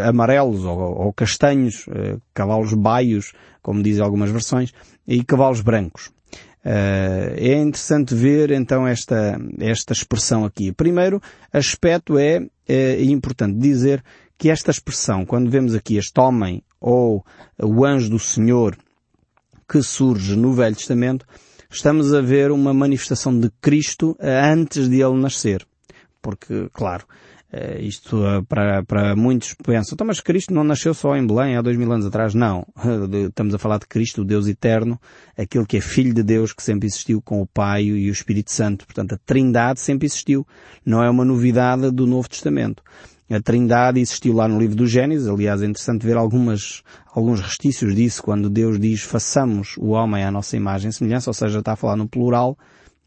amarelos 0.08 0.64
ou, 0.64 0.80
ou 0.80 1.14
castanhos, 1.14 1.86
cavalos 2.34 2.74
baios, 2.74 3.34
como 3.62 3.84
dizem 3.84 4.02
algumas 4.02 4.32
versões, 4.32 4.74
e 5.06 5.22
cavalos 5.22 5.60
brancos. 5.60 6.12
Uh, 6.64 7.34
é 7.38 7.56
interessante 7.56 8.14
ver 8.14 8.52
então 8.52 8.88
esta, 8.88 9.40
esta 9.60 9.94
expressão 9.94 10.46
aqui. 10.46 10.72
Primeiro 10.72 11.22
aspecto 11.52 12.18
é, 12.18 12.46
é 12.68 13.04
importante 13.04 13.58
dizer 13.58 14.04
que 14.38 14.50
esta 14.50 14.72
expressão, 14.72 15.26
quando 15.26 15.50
vemos 15.50 15.74
aqui 15.76 15.98
este 15.98 16.20
homem 16.20 16.64
ou 16.80 17.26
o 17.62 17.86
anjo 17.86 18.10
do 18.10 18.20
Senhor 18.20 18.78
que 19.68 19.82
surge 19.82 20.36
no 20.36 20.54
Velho 20.54 20.76
Testamento, 20.76 21.26
estamos 21.70 22.14
a 22.14 22.22
ver 22.22 22.52
uma 22.52 22.74
manifestação 22.74 23.40
de 23.40 23.50
Cristo 23.62 24.16
antes 24.20 24.90
de 24.90 25.02
ele 25.02 25.20
nascer. 25.20 25.66
Porque, 26.22 26.70
claro, 26.74 27.06
eh, 27.54 27.82
isto 27.82 28.26
eh, 28.26 28.42
para, 28.48 28.82
para 28.84 29.14
muitos 29.14 29.54
pensam, 29.54 29.94
então, 29.94 30.08
mas 30.08 30.22
Cristo 30.22 30.54
não 30.54 30.64
nasceu 30.64 30.94
só 30.94 31.18
em 31.18 31.28
Belém 31.28 31.58
há 31.58 31.62
dois 31.62 31.76
mil 31.76 31.92
anos 31.92 32.06
atrás. 32.06 32.34
Não. 32.34 32.66
Estamos 33.28 33.54
a 33.54 33.58
falar 33.58 33.78
de 33.78 33.88
Cristo, 33.88 34.22
o 34.22 34.26
Deus 34.26 34.48
eterno, 34.48 35.00
aquele 35.38 35.66
que 35.66 35.78
é 35.78 35.82
Filho 35.82 36.14
de 36.14 36.24
Deus, 36.24 36.54
que 36.54 36.64
sempre 36.64 36.88
existiu 36.88 37.22
com 37.22 37.42
o 37.42 37.46
Pai 37.46 37.84
e 37.84 38.10
o 38.10 38.14
Espírito 38.14 38.52
Santo. 38.52 38.86
Portanto, 38.86 39.16
a 39.16 39.18
Trindade 39.26 39.82
sempre 39.82 40.06
existiu. 40.06 40.48
Não 40.86 41.04
é 41.04 41.10
uma 41.10 41.26
novidade 41.26 41.92
do 41.92 42.08
Novo 42.08 42.30
Testamento. 42.30 42.82
A 43.30 43.42
Trindade 43.42 44.00
existiu 44.00 44.34
lá 44.34 44.48
no 44.48 44.58
livro 44.58 44.76
do 44.76 44.88
Gênesis. 44.88 45.28
Aliás, 45.28 45.62
é 45.62 45.66
interessante 45.66 46.06
ver 46.06 46.16
algumas, 46.16 46.84
alguns 47.14 47.42
restícios 47.42 47.94
disso 47.94 48.24
quando 48.24 48.50
Deus 48.50 48.80
diz 48.80 49.02
façamos 49.02 49.76
o 49.78 49.90
homem 49.90 50.24
à 50.24 50.32
nossa 50.32 50.56
imagem 50.56 50.90
e 50.90 50.94
semelhança, 50.94 51.30
ou 51.30 51.34
seja, 51.34 51.60
está 51.60 51.74
a 51.74 51.78
falar 51.78 51.98
no 51.98 52.08
plural 52.08 52.58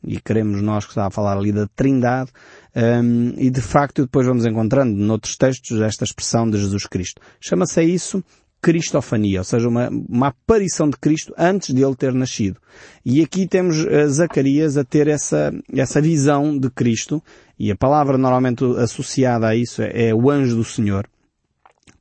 e 0.06 0.20
queremos 0.20 0.60
nós 0.62 0.84
que 0.84 0.90
está 0.90 1.06
a 1.06 1.10
falar 1.10 1.36
ali 1.36 1.52
da 1.52 1.66
Trindade, 1.74 2.30
um, 2.76 3.34
e 3.36 3.50
de 3.50 3.60
facto 3.60 4.02
depois 4.02 4.26
vamos 4.26 4.46
encontrando 4.46 4.94
noutros 4.94 5.36
textos 5.36 5.80
esta 5.80 6.04
expressão 6.04 6.48
de 6.48 6.58
Jesus 6.58 6.86
Cristo. 6.86 7.20
Chama-se 7.40 7.80
a 7.80 7.82
isso 7.82 8.22
Cristofania, 8.64 9.40
ou 9.40 9.44
seja, 9.44 9.68
uma, 9.68 9.90
uma 9.90 10.28
aparição 10.28 10.88
de 10.88 10.96
Cristo 10.96 11.34
antes 11.36 11.74
de 11.74 11.84
ele 11.84 11.94
ter 11.94 12.14
nascido. 12.14 12.58
E 13.04 13.20
aqui 13.20 13.46
temos 13.46 13.78
uh, 13.84 14.08
Zacarias 14.08 14.78
a 14.78 14.84
ter 14.84 15.06
essa, 15.06 15.52
essa 15.70 16.00
visão 16.00 16.58
de 16.58 16.70
Cristo, 16.70 17.22
e 17.58 17.70
a 17.70 17.76
palavra 17.76 18.16
normalmente 18.16 18.64
associada 18.78 19.48
a 19.48 19.54
isso 19.54 19.82
é, 19.82 20.08
é 20.08 20.14
o 20.14 20.30
anjo 20.30 20.56
do 20.56 20.64
Senhor. 20.64 21.06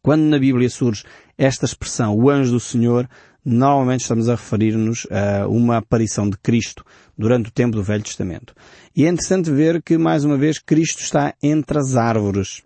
Quando 0.01 0.24
na 0.24 0.39
Bíblia 0.39 0.69
surge 0.69 1.03
esta 1.38 1.65
expressão, 1.65 2.15
o 2.15 2.29
anjo 2.29 2.53
do 2.53 2.60
Senhor, 2.60 3.10
normalmente 3.45 4.01
estamos 4.01 4.29
a 4.29 4.35
referir-nos 4.35 5.07
a 5.12 5.47
uma 5.47 5.77
aparição 5.77 6.29
de 6.29 6.38
Cristo 6.38 6.85
durante 7.17 7.50
o 7.50 7.51
tempo 7.51 7.75
do 7.75 7.83
Velho 7.83 8.03
Testamento. 8.03 8.53
E 8.95 9.05
é 9.05 9.09
interessante 9.09 9.51
ver 9.51 9.81
que, 9.81 9.97
mais 9.97 10.23
uma 10.23 10.38
vez, 10.38 10.59
Cristo 10.59 11.01
está 11.01 11.33
entre 11.41 11.77
as 11.77 11.95
árvores. 11.95 12.62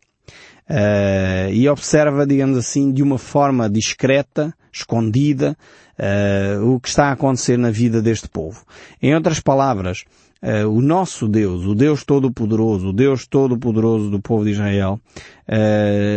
Uh, 0.69 1.49
e 1.53 1.67
observa, 1.69 2.27
digamos 2.27 2.57
assim, 2.57 2.91
de 2.91 3.01
uma 3.01 3.17
forma 3.17 3.69
discreta, 3.69 4.53
escondida, 4.71 5.57
uh, 5.97 6.73
o 6.73 6.79
que 6.79 6.89
está 6.89 7.05
a 7.05 7.11
acontecer 7.13 7.57
na 7.57 7.71
vida 7.71 8.01
deste 8.01 8.27
povo. 8.27 8.65
Em 9.01 9.15
outras 9.15 9.39
palavras, 9.39 10.03
uh, 10.43 10.67
o 10.67 10.81
nosso 10.81 11.25
Deus, 11.25 11.65
o 11.65 11.73
Deus 11.73 12.03
Todo-Poderoso, 12.03 12.89
o 12.89 12.93
Deus 12.93 13.25
Todo-Poderoso 13.25 14.09
do 14.09 14.19
povo 14.19 14.43
de 14.43 14.51
Israel, 14.51 14.99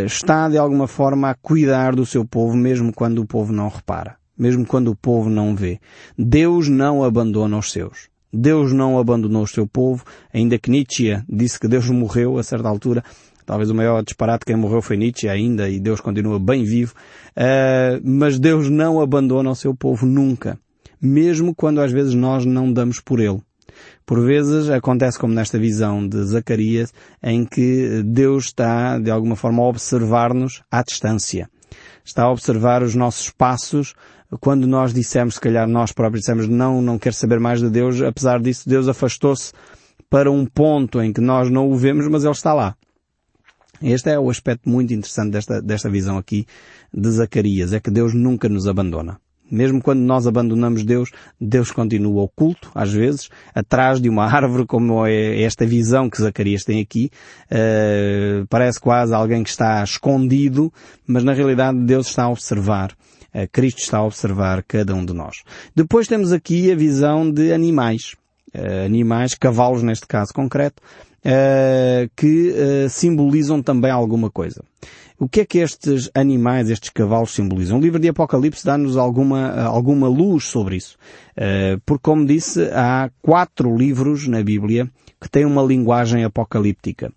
está 0.04 0.48
de 0.48 0.58
alguma 0.58 0.88
forma 0.88 1.30
a 1.30 1.34
cuidar 1.36 1.94
do 1.94 2.04
seu 2.04 2.24
povo 2.24 2.56
mesmo 2.56 2.92
quando 2.92 3.20
o 3.20 3.26
povo 3.26 3.52
não 3.52 3.68
repara 3.68 4.19
mesmo 4.40 4.64
quando 4.64 4.88
o 4.88 4.96
povo 4.96 5.28
não 5.28 5.54
vê. 5.54 5.78
Deus 6.18 6.66
não 6.66 7.04
abandona 7.04 7.58
os 7.58 7.70
seus. 7.70 8.08
Deus 8.32 8.72
não 8.72 8.98
abandonou 8.98 9.42
o 9.42 9.46
seu 9.46 9.66
povo, 9.66 10.04
ainda 10.32 10.58
que 10.58 10.70
Nietzsche 10.70 11.22
disse 11.28 11.60
que 11.60 11.68
Deus 11.68 11.88
morreu 11.90 12.38
a 12.38 12.42
certa 12.42 12.68
altura. 12.68 13.04
Talvez 13.44 13.68
o 13.68 13.74
maior 13.74 14.02
disparate 14.02 14.46
quem 14.46 14.56
morreu 14.56 14.80
foi 14.80 14.96
Nietzsche 14.96 15.28
ainda 15.28 15.68
e 15.68 15.78
Deus 15.78 16.00
continua 16.00 16.38
bem 16.38 16.64
vivo. 16.64 16.94
Uh, 17.36 18.00
mas 18.02 18.38
Deus 18.38 18.70
não 18.70 19.00
abandona 19.00 19.50
o 19.50 19.54
seu 19.54 19.74
povo 19.74 20.06
nunca. 20.06 20.58
Mesmo 21.02 21.54
quando 21.54 21.80
às 21.80 21.92
vezes 21.92 22.14
nós 22.14 22.46
não 22.46 22.72
damos 22.72 23.00
por 23.00 23.20
ele. 23.20 23.42
Por 24.06 24.24
vezes 24.24 24.70
acontece 24.70 25.18
como 25.18 25.34
nesta 25.34 25.58
visão 25.58 26.06
de 26.06 26.22
Zacarias, 26.24 26.92
em 27.22 27.44
que 27.44 28.02
Deus 28.04 28.46
está 28.46 28.98
de 28.98 29.10
alguma 29.10 29.36
forma 29.36 29.62
a 29.62 29.68
observar-nos 29.68 30.62
à 30.70 30.82
distância. 30.82 31.48
Está 32.04 32.24
a 32.24 32.32
observar 32.32 32.82
os 32.82 32.94
nossos 32.94 33.30
passos, 33.30 33.94
quando 34.38 34.66
nós 34.66 34.94
dissemos, 34.94 35.34
se 35.34 35.40
calhar 35.40 35.66
nós 35.66 35.92
próprios 35.92 36.20
dissemos, 36.20 36.46
não, 36.46 36.80
não 36.80 36.98
quero 36.98 37.14
saber 37.14 37.40
mais 37.40 37.60
de 37.60 37.68
Deus, 37.68 38.00
apesar 38.00 38.40
disso 38.40 38.68
Deus 38.68 38.86
afastou-se 38.88 39.52
para 40.08 40.30
um 40.30 40.46
ponto 40.46 41.00
em 41.00 41.12
que 41.12 41.20
nós 41.20 41.50
não 41.50 41.70
o 41.70 41.76
vemos, 41.76 42.06
mas 42.08 42.24
Ele 42.24 42.32
está 42.32 42.52
lá. 42.52 42.76
Este 43.82 44.10
é 44.10 44.18
o 44.18 44.28
aspecto 44.28 44.68
muito 44.68 44.92
interessante 44.92 45.30
desta, 45.30 45.62
desta 45.62 45.88
visão 45.88 46.18
aqui 46.18 46.46
de 46.92 47.10
Zacarias, 47.10 47.72
é 47.72 47.80
que 47.80 47.90
Deus 47.90 48.12
nunca 48.14 48.48
nos 48.48 48.66
abandona. 48.66 49.18
Mesmo 49.50 49.82
quando 49.82 50.00
nós 50.00 50.28
abandonamos 50.28 50.84
Deus, 50.84 51.10
Deus 51.40 51.72
continua 51.72 52.22
oculto, 52.22 52.70
às 52.72 52.92
vezes, 52.92 53.28
atrás 53.52 54.00
de 54.00 54.08
uma 54.08 54.26
árvore, 54.30 54.64
como 54.64 55.04
é 55.04 55.42
esta 55.42 55.66
visão 55.66 56.08
que 56.08 56.20
Zacarias 56.20 56.62
tem 56.62 56.80
aqui. 56.80 57.10
Uh, 57.50 58.46
parece 58.48 58.78
quase 58.78 59.12
alguém 59.12 59.42
que 59.42 59.50
está 59.50 59.82
escondido, 59.82 60.72
mas 61.04 61.24
na 61.24 61.32
realidade 61.32 61.78
Deus 61.80 62.06
está 62.08 62.24
a 62.24 62.30
observar. 62.30 62.94
Uh, 63.34 63.48
Cristo 63.52 63.78
está 63.78 63.98
a 63.98 64.04
observar 64.04 64.62
cada 64.62 64.94
um 64.94 65.04
de 65.04 65.12
nós. 65.12 65.42
Depois 65.74 66.06
temos 66.06 66.32
aqui 66.32 66.70
a 66.70 66.76
visão 66.76 67.30
de 67.30 67.52
animais. 67.52 68.14
Uh, 68.54 68.84
animais, 68.84 69.34
cavalos 69.34 69.82
neste 69.82 70.06
caso 70.06 70.32
concreto, 70.32 70.82
que 72.16 72.54
simbolizam 72.88 73.62
também 73.62 73.90
alguma 73.90 74.30
coisa. 74.30 74.64
O 75.20 75.28
que 75.28 75.42
é 75.42 75.44
que 75.44 75.58
estes 75.58 76.10
animais, 76.14 76.70
estes 76.70 76.88
cavalos 76.88 77.32
simbolizam? 77.32 77.76
O 77.76 77.80
livro 77.80 78.00
de 78.00 78.08
Apocalipse 78.08 78.64
dá-nos 78.64 78.96
alguma, 78.96 79.64
alguma 79.64 80.08
luz 80.08 80.44
sobre 80.44 80.76
isso. 80.76 80.96
Uh, 81.36 81.78
porque, 81.84 82.00
como 82.02 82.24
disse, 82.24 82.70
há 82.72 83.10
quatro 83.20 83.76
livros 83.76 84.26
na 84.26 84.42
Bíblia 84.42 84.90
que 85.20 85.28
têm 85.28 85.44
uma 85.44 85.62
linguagem 85.62 86.24
apocalíptica. 86.24 87.12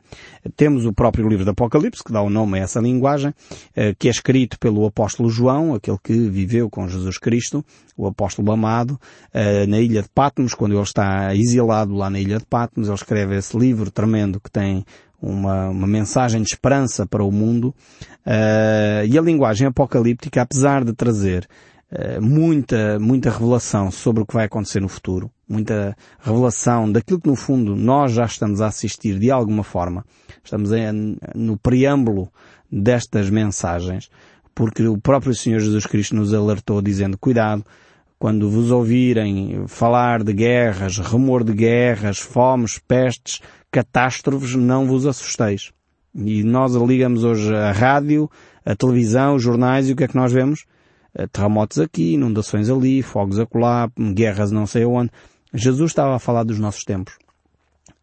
Temos 0.58 0.86
o 0.86 0.92
próprio 0.92 1.30
livro 1.30 1.46
de 1.46 1.52
Apocalipse, 1.52 2.04
que 2.04 2.12
dá 2.12 2.22
o 2.22 2.30
nome 2.30 2.60
a 2.60 2.64
essa 2.64 2.82
linguagem, 2.82 3.30
uh, 3.30 3.96
que 3.98 4.10
é 4.10 4.12
escrito 4.12 4.60
pelo 4.60 4.86
apóstolo 4.86 5.30
João, 5.30 5.74
aquele 5.74 5.98
que 6.04 6.14
viveu 6.30 6.70
com 6.70 6.86
Jesus 6.90 7.18
Cristo, 7.18 7.64
o 7.96 8.06
apóstolo 8.06 8.52
amado, 8.52 9.00
uh, 9.34 9.66
na 9.70 9.80
ilha 9.80 10.02
de 10.02 10.10
Patmos, 10.10 10.54
quando 10.54 10.74
ele 10.74 10.82
está 10.82 11.34
exilado 11.34 11.96
lá 11.96 12.10
na 12.10 12.20
ilha 12.20 12.38
de 12.38 12.46
Patmos, 12.46 12.90
ele 12.90 12.96
escreve 12.96 13.38
esse 13.38 13.58
livro 13.58 13.90
tremendo 13.90 14.42
que 14.42 14.52
tem 14.52 14.84
uma, 15.24 15.70
uma 15.70 15.88
mensagem 15.88 16.42
de 16.42 16.50
esperança 16.50 17.06
para 17.06 17.24
o 17.24 17.32
mundo. 17.32 17.74
Uh, 18.26 19.06
e 19.10 19.18
a 19.18 19.22
linguagem 19.22 19.68
apocalíptica, 19.68 20.42
apesar 20.42 20.84
de 20.84 20.94
trazer 20.94 21.48
uh, 21.92 22.22
muita, 22.22 23.00
muita 23.00 23.30
revelação 23.30 23.90
sobre 23.90 24.24
o 24.24 24.26
que 24.26 24.34
vai 24.34 24.46
acontecer 24.46 24.82
no 24.82 24.90
futuro, 24.90 25.32
muita 25.48 25.96
revelação 26.20 26.92
daquilo 26.92 27.22
que 27.22 27.30
no 27.30 27.36
fundo 27.36 27.76
nós 27.76 28.12
já 28.12 28.26
estamos 28.26 28.62
a 28.62 28.68
assistir 28.68 29.18
de 29.18 29.32
alguma 29.32 29.64
forma, 29.64 30.06
estamos 30.44 30.72
em, 30.74 31.18
no 31.34 31.58
preâmbulo 31.58 32.30
destas 32.70 33.30
mensagens, 33.30 34.10
porque 34.54 34.86
o 34.86 34.98
próprio 34.98 35.34
Senhor 35.34 35.60
Jesus 35.60 35.86
Cristo 35.86 36.16
nos 36.16 36.34
alertou 36.34 36.82
dizendo, 36.82 37.18
cuidado, 37.18 37.64
quando 38.20 38.50
vos 38.50 38.72
ouvirem 38.72 39.66
falar 39.68 40.24
de 40.24 40.32
guerras, 40.32 40.98
rumor 40.98 41.44
de 41.44 41.52
guerras, 41.52 42.20
fomes, 42.20 42.80
pestes, 42.80 43.42
catástrofes, 43.74 44.56
não 44.56 44.86
vos 44.86 45.08
assusteis. 45.08 45.72
E 46.16 46.44
nós 46.44 46.76
ligamos 46.76 47.24
hoje 47.24 47.54
a 47.54 47.72
rádio, 47.72 48.30
a 48.64 48.76
televisão, 48.76 49.36
os 49.36 49.42
jornais 49.42 49.90
e 49.90 49.94
o 49.94 49.96
que 49.96 50.04
é 50.04 50.08
que 50.08 50.16
nós 50.16 50.32
vemos? 50.32 50.66
Eh, 51.16 51.26
terremotos 51.26 51.80
aqui, 51.80 52.14
inundações 52.14 52.70
ali, 52.70 53.02
fogos 53.02 53.40
acolá, 53.40 53.90
guerras 54.14 54.52
não 54.52 54.68
sei 54.68 54.86
onde. 54.86 55.10
Jesus 55.52 55.90
estava 55.90 56.16
a 56.16 56.20
falar 56.20 56.44
dos 56.44 56.60
nossos 56.60 56.84
tempos. 56.84 57.18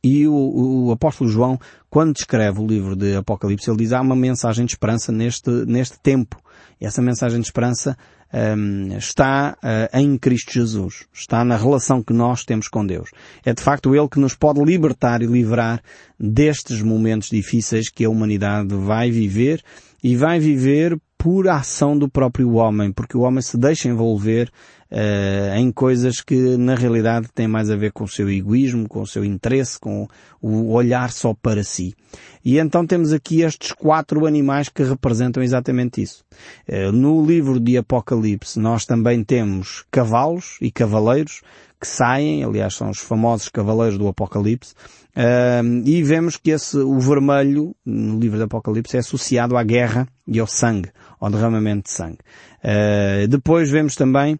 E 0.02 0.26
o, 0.26 0.86
o, 0.86 0.92
apóstolo 0.92 1.30
João, 1.30 1.58
quando 1.88 2.14
descreve 2.14 2.60
o 2.60 2.66
livro 2.66 2.96
de 2.96 3.14
Apocalipse, 3.14 3.70
ele 3.70 3.78
diz 3.78 3.92
há 3.92 4.00
uma 4.00 4.16
mensagem 4.16 4.64
de 4.64 4.72
esperança 4.72 5.12
neste, 5.12 5.50
neste 5.66 6.00
tempo. 6.00 6.40
E 6.80 6.86
essa 6.86 7.02
mensagem 7.02 7.38
de 7.38 7.46
esperança 7.46 7.96
um, 8.32 8.96
está 8.96 9.56
uh, 9.62 9.98
em 9.98 10.16
Cristo 10.16 10.52
Jesus. 10.52 11.04
Está 11.12 11.44
na 11.44 11.56
relação 11.56 12.02
que 12.02 12.12
nós 12.12 12.44
temos 12.44 12.68
com 12.68 12.86
Deus. 12.86 13.10
É 13.44 13.52
de 13.52 13.62
facto 13.62 13.94
Ele 13.94 14.08
que 14.08 14.20
nos 14.20 14.34
pode 14.34 14.62
libertar 14.62 15.22
e 15.22 15.26
livrar 15.26 15.82
destes 16.18 16.80
momentos 16.82 17.28
difíceis 17.28 17.88
que 17.88 18.04
a 18.04 18.10
humanidade 18.10 18.74
vai 18.74 19.10
viver 19.10 19.62
e 20.02 20.16
vai 20.16 20.38
viver 20.38 20.98
por 21.20 21.48
ação 21.48 21.98
do 21.98 22.08
próprio 22.08 22.54
homem, 22.54 22.90
porque 22.90 23.14
o 23.14 23.20
homem 23.20 23.42
se 23.42 23.58
deixa 23.58 23.90
envolver 23.90 24.50
uh, 24.90 25.54
em 25.54 25.70
coisas 25.70 26.22
que 26.22 26.56
na 26.56 26.74
realidade 26.74 27.28
têm 27.34 27.46
mais 27.46 27.70
a 27.70 27.76
ver 27.76 27.92
com 27.92 28.04
o 28.04 28.08
seu 28.08 28.30
egoísmo, 28.30 28.88
com 28.88 29.02
o 29.02 29.06
seu 29.06 29.22
interesse, 29.22 29.78
com 29.78 30.08
o 30.40 30.72
olhar 30.72 31.12
só 31.12 31.34
para 31.34 31.62
si. 31.62 31.94
E 32.42 32.58
então 32.58 32.86
temos 32.86 33.12
aqui 33.12 33.42
estes 33.42 33.70
quatro 33.70 34.24
animais 34.24 34.70
que 34.70 34.82
representam 34.82 35.42
exatamente 35.42 36.00
isso. 36.00 36.24
Uh, 36.66 36.90
no 36.90 37.22
livro 37.22 37.60
de 37.60 37.76
Apocalipse 37.76 38.58
nós 38.58 38.86
também 38.86 39.22
temos 39.22 39.84
cavalos 39.90 40.56
e 40.58 40.70
cavaleiros 40.70 41.42
que 41.80 41.86
saem, 41.86 42.44
aliás 42.44 42.74
são 42.74 42.90
os 42.90 42.98
famosos 42.98 43.48
cavaleiros 43.48 43.96
do 43.96 44.06
Apocalipse, 44.06 44.74
uh, 45.16 45.88
e 45.88 46.02
vemos 46.02 46.36
que 46.36 46.50
esse, 46.50 46.76
o 46.76 47.00
vermelho, 47.00 47.74
no 47.84 48.18
livro 48.18 48.36
do 48.36 48.44
Apocalipse, 48.44 48.96
é 48.96 49.00
associado 49.00 49.56
à 49.56 49.62
guerra 49.64 50.06
e 50.26 50.38
ao 50.38 50.46
sangue, 50.46 50.90
ao 51.20 51.30
derramamento 51.30 51.84
de 51.84 51.90
sangue. 51.90 52.18
Uh, 52.64 53.28
depois 53.28 53.70
vemos 53.70 53.94
também 53.94 54.38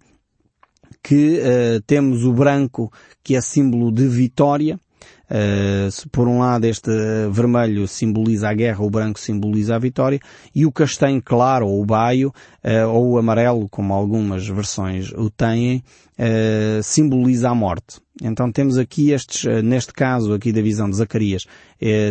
que 1.03 1.39
uh, 1.39 1.81
temos 1.87 2.25
o 2.25 2.33
branco 2.33 2.93
que 3.23 3.37
é 3.37 3.41
símbolo 3.41 3.93
de 3.93 4.09
vitória, 4.09 4.79
Uh, 5.31 6.09
por 6.11 6.27
um 6.27 6.41
lado 6.41 6.65
este 6.65 6.91
vermelho 7.31 7.87
simboliza 7.87 8.49
a 8.49 8.55
guerra, 8.55 8.83
o 8.83 8.91
branco 8.91 9.21
simboliza 9.21 9.77
a 9.77 9.79
vitória, 9.79 10.19
e 10.53 10.67
o 10.67 10.73
castanho 10.73 11.23
claro, 11.23 11.69
ou 11.69 11.81
o 11.81 11.87
baio, 11.87 12.35
uh, 12.65 12.89
ou 12.89 13.11
o 13.11 13.19
amarelo, 13.19 13.69
como 13.69 13.95
algumas 13.95 14.49
versões 14.49 15.13
o 15.13 15.31
têm, 15.31 15.85
uh, 16.19 16.83
simboliza 16.83 17.49
a 17.49 17.55
morte. 17.55 18.01
Então 18.21 18.51
temos 18.51 18.77
aqui 18.77 19.13
estes, 19.13 19.45
neste 19.63 19.93
caso 19.93 20.35
aqui 20.35 20.53
da 20.53 20.61
visão 20.61 20.91
de 20.91 20.97
Zacarias, 20.97 21.47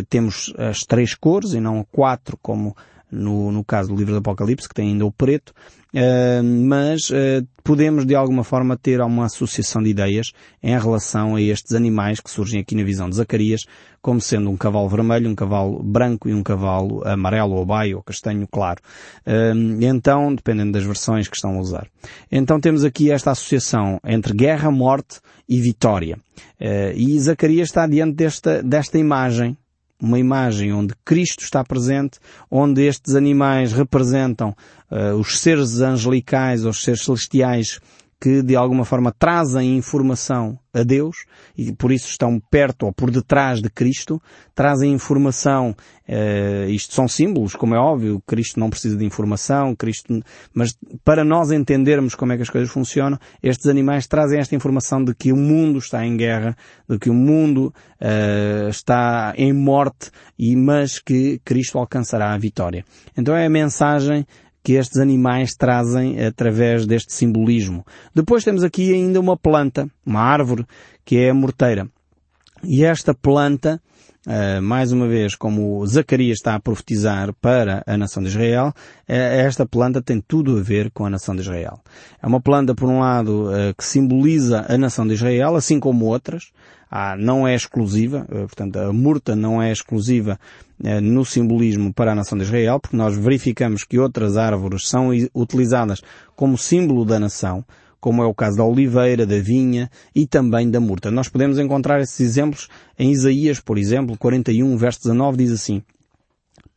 temos 0.08 0.52
as 0.58 0.80
três 0.80 1.14
cores 1.14 1.52
e 1.52 1.60
não 1.60 1.86
quatro 1.92 2.36
como 2.42 2.74
no, 3.10 3.50
no 3.50 3.64
caso 3.64 3.88
do 3.88 3.96
livro 3.96 4.12
do 4.12 4.18
Apocalipse, 4.18 4.68
que 4.68 4.74
tem 4.74 4.88
ainda 4.88 5.04
o 5.04 5.12
preto, 5.12 5.52
uh, 5.94 6.42
mas 6.42 7.10
uh, 7.10 7.46
podemos 7.64 8.06
de 8.06 8.14
alguma 8.14 8.44
forma 8.44 8.76
ter 8.76 9.00
uma 9.00 9.26
associação 9.26 9.82
de 9.82 9.90
ideias 9.90 10.32
em 10.62 10.78
relação 10.78 11.36
a 11.36 11.42
estes 11.42 11.74
animais 11.74 12.20
que 12.20 12.30
surgem 12.30 12.60
aqui 12.60 12.74
na 12.74 12.84
visão 12.84 13.08
de 13.08 13.16
Zacarias, 13.16 13.62
como 14.00 14.20
sendo 14.20 14.48
um 14.50 14.56
cavalo 14.56 14.88
vermelho, 14.88 15.28
um 15.28 15.34
cavalo 15.34 15.82
branco 15.82 16.28
e 16.28 16.34
um 16.34 16.42
cavalo 16.42 17.06
amarelo 17.06 17.54
ou 17.54 17.66
baio 17.66 17.98
ou 17.98 18.02
castanho 18.02 18.46
claro. 18.50 18.80
Uh, 19.26 19.82
então, 19.82 20.34
dependendo 20.34 20.72
das 20.72 20.84
versões 20.84 21.28
que 21.28 21.36
estão 21.36 21.56
a 21.56 21.60
usar. 21.60 21.86
Então 22.30 22.60
temos 22.60 22.84
aqui 22.84 23.10
esta 23.10 23.32
associação 23.32 24.00
entre 24.04 24.32
guerra, 24.32 24.70
morte 24.70 25.20
e 25.48 25.60
vitória. 25.60 26.16
e 26.94 27.18
Zacarias 27.18 27.68
está 27.68 27.86
diante 27.86 28.14
desta, 28.14 28.62
desta 28.62 28.98
imagem 28.98 29.56
uma 30.00 30.18
imagem 30.18 30.72
onde 30.72 30.94
Cristo 31.04 31.44
está 31.44 31.62
presente, 31.62 32.18
onde 32.50 32.82
estes 32.82 33.14
animais 33.14 33.72
representam 33.72 34.54
uh, 34.90 35.14
os 35.16 35.40
seres 35.40 35.80
angelicais 35.80 36.64
ou 36.64 36.70
os 36.70 36.82
seres 36.82 37.02
celestiais 37.02 37.80
que 38.20 38.42
de 38.42 38.54
alguma 38.54 38.84
forma 38.84 39.10
trazem 39.10 39.76
informação 39.76 40.58
a 40.72 40.82
Deus 40.82 41.24
e 41.56 41.72
por 41.72 41.90
isso 41.90 42.08
estão 42.08 42.38
perto 42.38 42.86
ou 42.86 42.92
por 42.92 43.10
detrás 43.10 43.60
de 43.60 43.70
Cristo, 43.70 44.22
trazem 44.54 44.92
informação, 44.92 45.74
uh, 46.06 46.68
isto 46.68 46.94
são 46.94 47.08
símbolos, 47.08 47.56
como 47.56 47.74
é 47.74 47.78
óbvio, 47.78 48.22
Cristo 48.26 48.60
não 48.60 48.68
precisa 48.68 48.96
de 48.96 49.04
informação, 49.04 49.74
Cristo, 49.74 50.22
mas 50.52 50.76
para 51.04 51.24
nós 51.24 51.50
entendermos 51.50 52.14
como 52.14 52.32
é 52.32 52.36
que 52.36 52.42
as 52.42 52.50
coisas 52.50 52.70
funcionam, 52.70 53.18
estes 53.42 53.66
animais 53.66 54.06
trazem 54.06 54.38
esta 54.38 54.54
informação 54.54 55.02
de 55.02 55.14
que 55.14 55.32
o 55.32 55.36
mundo 55.36 55.78
está 55.78 56.04
em 56.04 56.16
guerra, 56.16 56.54
de 56.88 56.98
que 56.98 57.08
o 57.08 57.14
mundo 57.14 57.74
uh, 58.00 58.68
está 58.68 59.32
em 59.36 59.52
morte, 59.52 60.10
e 60.38 60.54
mas 60.54 60.98
que 60.98 61.40
Cristo 61.44 61.78
alcançará 61.78 62.32
a 62.32 62.38
vitória. 62.38 62.84
Então 63.16 63.34
é 63.34 63.46
a 63.46 63.50
mensagem 63.50 64.26
que 64.62 64.74
estes 64.74 64.98
animais 64.98 65.54
trazem 65.54 66.22
através 66.24 66.86
deste 66.86 67.12
simbolismo. 67.12 67.84
Depois 68.14 68.44
temos 68.44 68.62
aqui 68.62 68.92
ainda 68.92 69.18
uma 69.20 69.36
planta, 69.36 69.88
uma 70.04 70.20
árvore, 70.20 70.66
que 71.04 71.16
é 71.16 71.30
a 71.30 71.34
morteira. 71.34 71.88
E 72.62 72.84
esta 72.84 73.14
planta, 73.14 73.80
Uh, 74.26 74.60
mais 74.60 74.92
uma 74.92 75.08
vez, 75.08 75.34
como 75.34 75.86
Zacarias 75.86 76.36
está 76.36 76.54
a 76.54 76.60
profetizar 76.60 77.32
para 77.40 77.82
a 77.86 77.96
nação 77.96 78.22
de 78.22 78.28
Israel, 78.28 78.66
uh, 78.68 78.74
esta 79.08 79.64
planta 79.64 80.02
tem 80.02 80.20
tudo 80.20 80.58
a 80.58 80.60
ver 80.60 80.90
com 80.90 81.06
a 81.06 81.10
nação 81.10 81.34
de 81.34 81.40
Israel. 81.40 81.80
É 82.22 82.26
uma 82.26 82.38
planta, 82.38 82.74
por 82.74 82.86
um 82.86 83.00
lado, 83.00 83.46
uh, 83.46 83.74
que 83.74 83.82
simboliza 83.82 84.66
a 84.68 84.76
nação 84.76 85.06
de 85.06 85.14
Israel, 85.14 85.56
assim 85.56 85.80
como 85.80 86.04
outras. 86.04 86.52
Ah, 86.90 87.16
não 87.16 87.46
é 87.46 87.54
exclusiva, 87.54 88.26
portanto, 88.28 88.76
a 88.76 88.92
murta 88.92 89.36
não 89.36 89.62
é 89.62 89.70
exclusiva 89.70 90.40
no 91.00 91.24
simbolismo 91.24 91.94
para 91.94 92.10
a 92.10 92.14
nação 92.16 92.36
de 92.36 92.42
Israel, 92.42 92.80
porque 92.80 92.96
nós 92.96 93.16
verificamos 93.16 93.84
que 93.84 93.96
outras 93.96 94.36
árvores 94.36 94.88
são 94.88 95.10
utilizadas 95.32 96.02
como 96.34 96.58
símbolo 96.58 97.04
da 97.04 97.20
nação, 97.20 97.64
como 98.00 98.22
é 98.22 98.26
o 98.26 98.34
caso 98.34 98.56
da 98.56 98.64
oliveira, 98.64 99.26
da 99.26 99.38
vinha 99.38 99.90
e 100.14 100.26
também 100.26 100.70
da 100.70 100.80
murta. 100.80 101.10
Nós 101.10 101.28
podemos 101.28 101.58
encontrar 101.58 102.00
esses 102.00 102.20
exemplos 102.20 102.68
em 102.98 103.12
Isaías, 103.12 103.60
por 103.60 103.78
exemplo, 103.78 104.16
41, 104.16 104.76
verso 104.76 105.00
19, 105.02 105.36
diz 105.36 105.52
assim, 105.52 105.82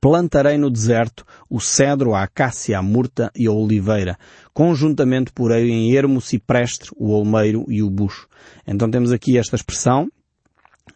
Plantarei 0.03 0.57
no 0.57 0.69
deserto 0.69 1.25
o 1.49 1.61
cedro, 1.61 2.13
a 2.13 2.23
acácia, 2.23 2.77
a 2.77 2.81
murta 2.81 3.31
e 3.33 3.47
a 3.47 3.51
oliveira, 3.51 4.17
conjuntamente 4.53 5.31
porém 5.31 5.69
em 5.69 5.95
ermo, 5.95 6.19
ciprestre, 6.19 6.89
o 6.97 7.09
olmeiro 7.11 7.63
e 7.69 7.81
o 7.81 7.89
bucho. 7.89 8.27
Então 8.67 8.91
temos 8.91 9.13
aqui 9.13 9.37
esta 9.37 9.55
expressão, 9.55 10.09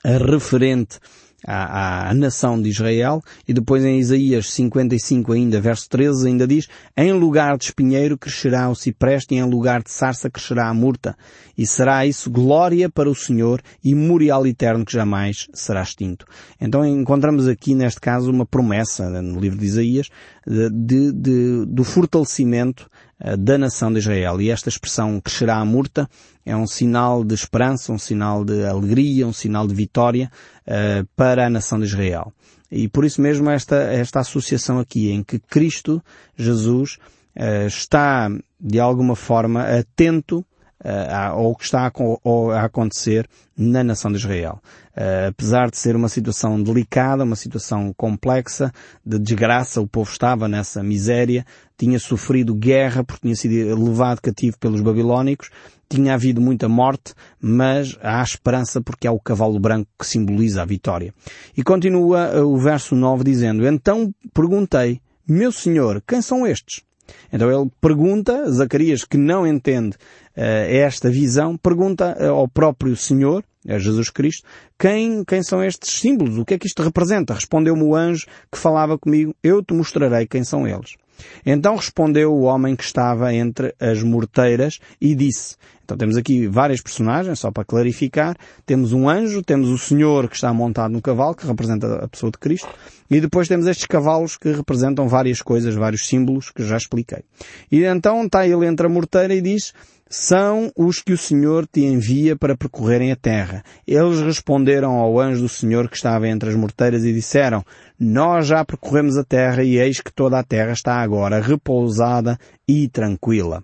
referente 0.03 0.99
à, 1.45 2.09
à, 2.09 2.13
nação 2.13 2.61
de 2.61 2.69
Israel, 2.69 3.21
e 3.47 3.53
depois 3.53 3.85
em 3.85 3.99
Isaías 3.99 4.51
55 4.51 5.33
ainda, 5.33 5.61
verso 5.61 5.87
13, 5.89 6.27
ainda 6.27 6.47
diz, 6.47 6.67
em 6.95 7.11
lugar 7.13 7.57
de 7.57 7.65
espinheiro 7.65 8.17
crescerá 8.17 8.69
o 8.69 8.75
cipreste 8.75 9.35
e 9.35 9.37
em 9.37 9.43
lugar 9.43 9.83
de 9.83 9.91
sarça 9.91 10.29
crescerá 10.29 10.67
a 10.69 10.73
murta, 10.73 11.15
e 11.57 11.65
será 11.65 12.05
isso 12.05 12.29
glória 12.29 12.89
para 12.89 13.09
o 13.09 13.15
Senhor 13.15 13.61
e 13.83 13.93
memorial 13.93 14.45
eterno 14.47 14.85
que 14.85 14.93
jamais 14.93 15.47
será 15.53 15.81
extinto. 15.81 16.25
Então 16.59 16.85
encontramos 16.85 17.47
aqui 17.47 17.75
neste 17.75 17.99
caso 17.99 18.31
uma 18.31 18.45
promessa 18.45 19.09
no 19.21 19.39
livro 19.39 19.59
de 19.59 19.65
Isaías 19.65 20.09
de, 20.47 21.11
de, 21.11 21.65
do 21.65 21.83
fortalecimento 21.83 22.89
eh, 23.19 23.35
da 23.35 23.57
nação 23.57 23.91
de 23.91 23.99
Israel. 23.99 24.41
E 24.41 24.49
esta 24.49 24.69
expressão 24.69 25.19
crescerá 25.19 25.57
a 25.57 25.65
murta 25.65 26.07
é 26.47 26.55
um 26.55 26.65
sinal 26.65 27.25
de 27.25 27.35
esperança, 27.35 27.91
um 27.91 27.97
sinal 27.97 28.45
de 28.45 28.63
alegria, 28.63 29.27
um 29.27 29.33
sinal 29.33 29.67
de 29.67 29.75
vitória 29.75 30.31
uh, 30.65 31.05
para 31.13 31.45
a 31.45 31.49
nação 31.49 31.77
de 31.77 31.85
Israel. 31.85 32.31
E 32.71 32.87
por 32.87 33.03
isso 33.03 33.21
mesmo 33.21 33.49
esta, 33.49 33.75
esta 33.75 34.21
associação 34.21 34.79
aqui 34.79 35.11
em 35.11 35.21
que 35.21 35.39
Cristo, 35.39 36.01
Jesus, 36.37 36.99
uh, 37.35 37.67
está 37.67 38.29
de 38.57 38.79
alguma 38.79 39.13
forma 39.13 39.61
atento 39.63 40.45
uh, 40.83 41.31
ao 41.31 41.55
que 41.55 41.63
está 41.63 41.91
a, 41.91 42.63
acontecer 42.63 43.27
na 43.57 43.83
nação 43.83 44.11
de 44.11 44.17
Israel. 44.17 44.61
Uh, 44.95 45.29
apesar 45.29 45.69
de 45.69 45.77
ser 45.77 45.95
uma 45.95 46.09
situação 46.09 46.61
delicada, 46.61 47.23
uma 47.23 47.35
situação 47.35 47.93
complexa, 47.95 48.71
de 49.05 49.19
desgraça, 49.19 49.81
o 49.81 49.87
povo 49.87 50.09
estava 50.09 50.47
nessa 50.47 50.83
miséria, 50.83 51.45
tinha 51.77 51.99
sofrido 51.99 52.55
guerra 52.55 53.03
porque 53.03 53.21
tinha 53.21 53.35
sido 53.35 53.83
levado 53.83 54.21
cativo 54.21 54.57
pelos 54.57 54.81
babilónicos, 54.81 55.49
tinha 55.89 56.13
havido 56.13 56.41
muita 56.41 56.67
morte, 56.67 57.13
mas 57.39 57.97
há 58.01 58.21
esperança 58.21 58.81
porque 58.81 59.07
há 59.07 59.11
o 59.11 59.19
cavalo 59.19 59.59
branco 59.59 59.89
que 59.97 60.05
simboliza 60.05 60.61
a 60.61 60.65
vitória. 60.65 61.13
E 61.55 61.63
continua 61.63 62.41
uh, 62.41 62.47
o 62.47 62.57
verso 62.57 62.95
9 62.95 63.23
dizendo, 63.23 63.65
Então 63.65 64.13
perguntei, 64.33 64.99
meu 65.27 65.51
senhor, 65.51 66.01
quem 66.05 66.21
são 66.21 66.45
estes? 66.45 66.86
Então 67.31 67.51
ele 67.51 67.69
pergunta, 67.81 68.49
Zacarias 68.51 69.03
que 69.03 69.17
não 69.17 69.45
entende 69.45 69.95
uh, 70.35 70.41
esta 70.69 71.09
visão, 71.09 71.57
pergunta 71.57 72.15
uh, 72.19 72.33
ao 72.33 72.47
próprio 72.47 72.95
Senhor, 72.95 73.43
a 73.67 73.77
Jesus 73.77 74.09
Cristo, 74.09 74.47
quem, 74.79 75.23
quem 75.25 75.43
são 75.43 75.63
estes 75.63 75.99
símbolos? 75.99 76.37
O 76.37 76.45
que 76.45 76.53
é 76.53 76.57
que 76.57 76.67
isto 76.67 76.81
representa? 76.81 77.33
Respondeu-me 77.33 77.83
o 77.83 77.95
anjo 77.95 78.25
que 78.51 78.57
falava 78.57 78.97
comigo, 78.97 79.35
eu 79.43 79.61
te 79.61 79.73
mostrarei 79.73 80.25
quem 80.25 80.43
são 80.43 80.67
eles. 80.67 80.95
Então 81.45 81.75
respondeu 81.75 82.33
o 82.33 82.41
homem 82.41 82.75
que 82.75 82.83
estava 82.83 83.33
entre 83.33 83.73
as 83.79 84.03
morteiras 84.03 84.79
e 84.99 85.15
disse, 85.15 85.55
então 85.87 85.95
temos 85.95 86.17
aqui 86.17 86.47
várias 86.47 86.81
personagens, 86.81 87.39
só 87.39 87.49
para 87.49 87.63
clarificar. 87.63 88.35
Temos 88.65 88.91
um 88.91 89.07
anjo, 89.07 89.41
temos 89.41 89.69
o 89.69 89.77
Senhor 89.77 90.27
que 90.27 90.35
está 90.35 90.53
montado 90.53 90.91
no 90.91 91.01
cavalo, 91.01 91.33
que 91.33 91.47
representa 91.47 92.03
a 92.03 92.07
pessoa 92.09 92.29
de 92.29 92.37
Cristo, 92.37 92.67
e 93.09 93.21
depois 93.21 93.47
temos 93.47 93.67
estes 93.67 93.85
cavalos 93.85 94.35
que 94.35 94.51
representam 94.51 95.07
várias 95.07 95.41
coisas, 95.41 95.75
vários 95.75 96.05
símbolos 96.05 96.51
que 96.51 96.61
já 96.65 96.75
expliquei. 96.75 97.23
E 97.71 97.85
então 97.85 98.25
está 98.25 98.45
ele 98.45 98.65
entre 98.65 98.85
a 98.85 98.89
morteira 98.89 99.33
e 99.33 99.39
diz, 99.39 99.73
são 100.09 100.71
os 100.75 101.01
que 101.01 101.13
o 101.13 101.17
Senhor 101.17 101.67
te 101.67 101.81
envia 101.81 102.35
para 102.35 102.57
percorrerem 102.57 103.11
a 103.11 103.15
terra. 103.15 103.63
Eles 103.85 104.21
responderam 104.21 104.91
ao 104.91 105.19
anjo 105.19 105.41
do 105.41 105.49
Senhor 105.49 105.89
que 105.89 105.95
estava 105.95 106.27
entre 106.27 106.49
as 106.49 106.55
morteiras 106.55 107.03
e 107.03 107.13
disseram, 107.13 107.63
nós 107.99 108.47
já 108.47 108.63
percorremos 108.63 109.17
a 109.17 109.23
terra 109.23 109.63
e 109.63 109.77
eis 109.77 109.99
que 109.99 110.13
toda 110.13 110.39
a 110.39 110.43
terra 110.43 110.71
está 110.71 110.95
agora 110.95 111.41
repousada 111.41 112.37
e 112.67 112.87
tranquila. 112.87 113.63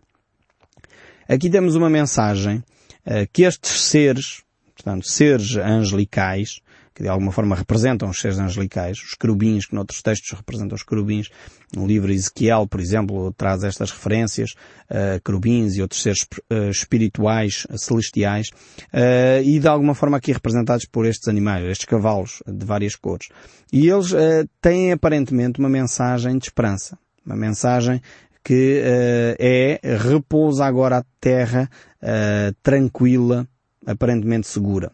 Aqui 1.27 1.49
temos 1.49 1.75
uma 1.75 1.89
mensagem 1.89 2.57
uh, 3.05 3.27
que 3.31 3.43
estes 3.43 3.81
seres, 3.81 4.42
portanto, 4.83 5.07
seres 5.07 5.55
angelicais, 5.55 6.59
que 6.93 7.01
de 7.01 7.09
alguma 7.09 7.31
forma 7.31 7.55
representam 7.55 8.09
os 8.09 8.19
seres 8.19 8.37
angelicais, 8.37 8.99
os 8.99 9.15
querubins, 9.15 9.65
que 9.65 9.73
noutros 9.73 10.01
textos 10.01 10.37
representam 10.37 10.75
os 10.75 10.83
querubins. 10.83 11.29
No 11.75 11.87
livro 11.87 12.11
Ezequiel, 12.11 12.67
por 12.67 12.79
exemplo, 12.79 13.33
traz 13.33 13.63
estas 13.63 13.89
referências, 13.89 14.51
uh, 14.91 15.19
querubins 15.25 15.75
e 15.75 15.81
outros 15.81 16.03
seres 16.03 16.21
uh, 16.21 16.69
espirituais, 16.69 17.65
uh, 17.69 17.77
celestiais, 17.79 18.49
e 19.43 19.59
de 19.59 19.67
alguma 19.67 19.95
forma 19.95 20.17
aqui 20.17 20.31
representados 20.31 20.85
por 20.85 21.05
estes 21.05 21.27
animais, 21.27 21.65
estes 21.65 21.85
cavalos 21.85 22.43
de 22.45 22.63
várias 22.63 22.95
cores. 22.95 23.27
E 23.71 23.89
eles 23.89 24.13
têm 24.61 24.91
aparentemente 24.91 25.59
uma 25.59 25.69
mensagem 25.69 26.37
de 26.37 26.45
esperança. 26.45 26.97
Uma 27.25 27.35
mensagem 27.35 28.01
que 28.43 28.81
uh, 28.81 29.35
é 29.39 29.79
repousa 29.97 30.65
agora 30.65 30.97
a 30.97 31.05
terra 31.19 31.69
uh, 32.01 32.53
tranquila, 32.61 33.47
aparentemente 33.85 34.47
segura. 34.47 34.91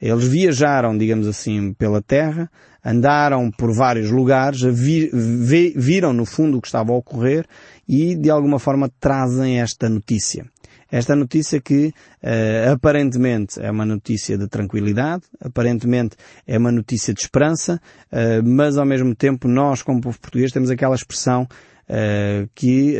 Eles 0.00 0.24
viajaram, 0.24 0.96
digamos 0.96 1.26
assim, 1.26 1.72
pela 1.72 2.02
terra, 2.02 2.50
andaram 2.84 3.50
por 3.50 3.74
vários 3.74 4.10
lugares, 4.10 4.60
vi, 4.60 5.10
vi, 5.12 5.72
viram 5.76 6.12
no 6.12 6.24
fundo 6.24 6.58
o 6.58 6.60
que 6.60 6.68
estava 6.68 6.92
a 6.92 6.96
ocorrer 6.96 7.46
e 7.88 8.14
de 8.14 8.30
alguma 8.30 8.58
forma 8.58 8.90
trazem 9.00 9.60
esta 9.60 9.88
notícia. 9.88 10.46
Esta 10.90 11.16
notícia 11.16 11.60
que 11.60 11.88
uh, 11.88 12.72
aparentemente 12.72 13.60
é 13.60 13.70
uma 13.70 13.84
notícia 13.84 14.38
de 14.38 14.46
tranquilidade, 14.46 15.24
aparentemente 15.40 16.16
é 16.46 16.56
uma 16.56 16.70
notícia 16.70 17.12
de 17.12 17.20
esperança, 17.20 17.80
uh, 18.12 18.46
mas 18.46 18.78
ao 18.78 18.86
mesmo 18.86 19.14
tempo 19.14 19.48
nós, 19.48 19.82
como 19.82 20.00
povo 20.00 20.20
português, 20.20 20.52
temos 20.52 20.70
aquela 20.70 20.94
expressão 20.94 21.42
uh, 21.42 22.48
que 22.54 22.96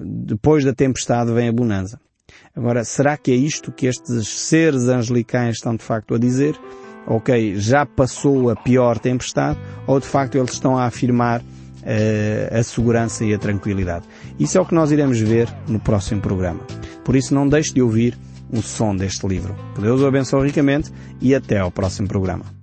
depois 0.00 0.64
da 0.64 0.72
tempestade 0.72 1.32
vem 1.32 1.48
a 1.48 1.52
bonança. 1.52 1.98
Agora, 2.58 2.82
será 2.82 3.16
que 3.16 3.30
é 3.30 3.36
isto 3.36 3.70
que 3.70 3.86
estes 3.86 4.26
seres 4.26 4.88
angelicais 4.88 5.54
estão 5.54 5.76
de 5.76 5.84
facto 5.84 6.16
a 6.16 6.18
dizer? 6.18 6.58
Ok, 7.06 7.54
já 7.54 7.86
passou 7.86 8.50
a 8.50 8.56
pior 8.56 8.98
tempestade, 8.98 9.56
ou 9.86 10.00
de 10.00 10.06
facto 10.06 10.36
eles 10.36 10.50
estão 10.50 10.76
a 10.76 10.84
afirmar 10.84 11.40
a 12.52 12.62
segurança 12.64 13.24
e 13.24 13.32
a 13.32 13.38
tranquilidade. 13.38 14.06
Isso 14.40 14.58
é 14.58 14.60
o 14.60 14.66
que 14.66 14.74
nós 14.74 14.90
iremos 14.90 15.20
ver 15.20 15.48
no 15.68 15.78
próximo 15.78 16.20
programa. 16.20 16.60
Por 17.04 17.14
isso 17.14 17.32
não 17.32 17.48
deixe 17.48 17.72
de 17.72 17.80
ouvir 17.80 18.18
o 18.50 18.60
som 18.60 18.94
deste 18.94 19.26
livro. 19.26 19.54
Que 19.76 19.80
Deus 19.80 20.00
o 20.00 20.06
abençoe 20.06 20.48
ricamente 20.48 20.90
e 21.20 21.36
até 21.36 21.58
ao 21.58 21.70
próximo 21.70 22.08
programa. 22.08 22.57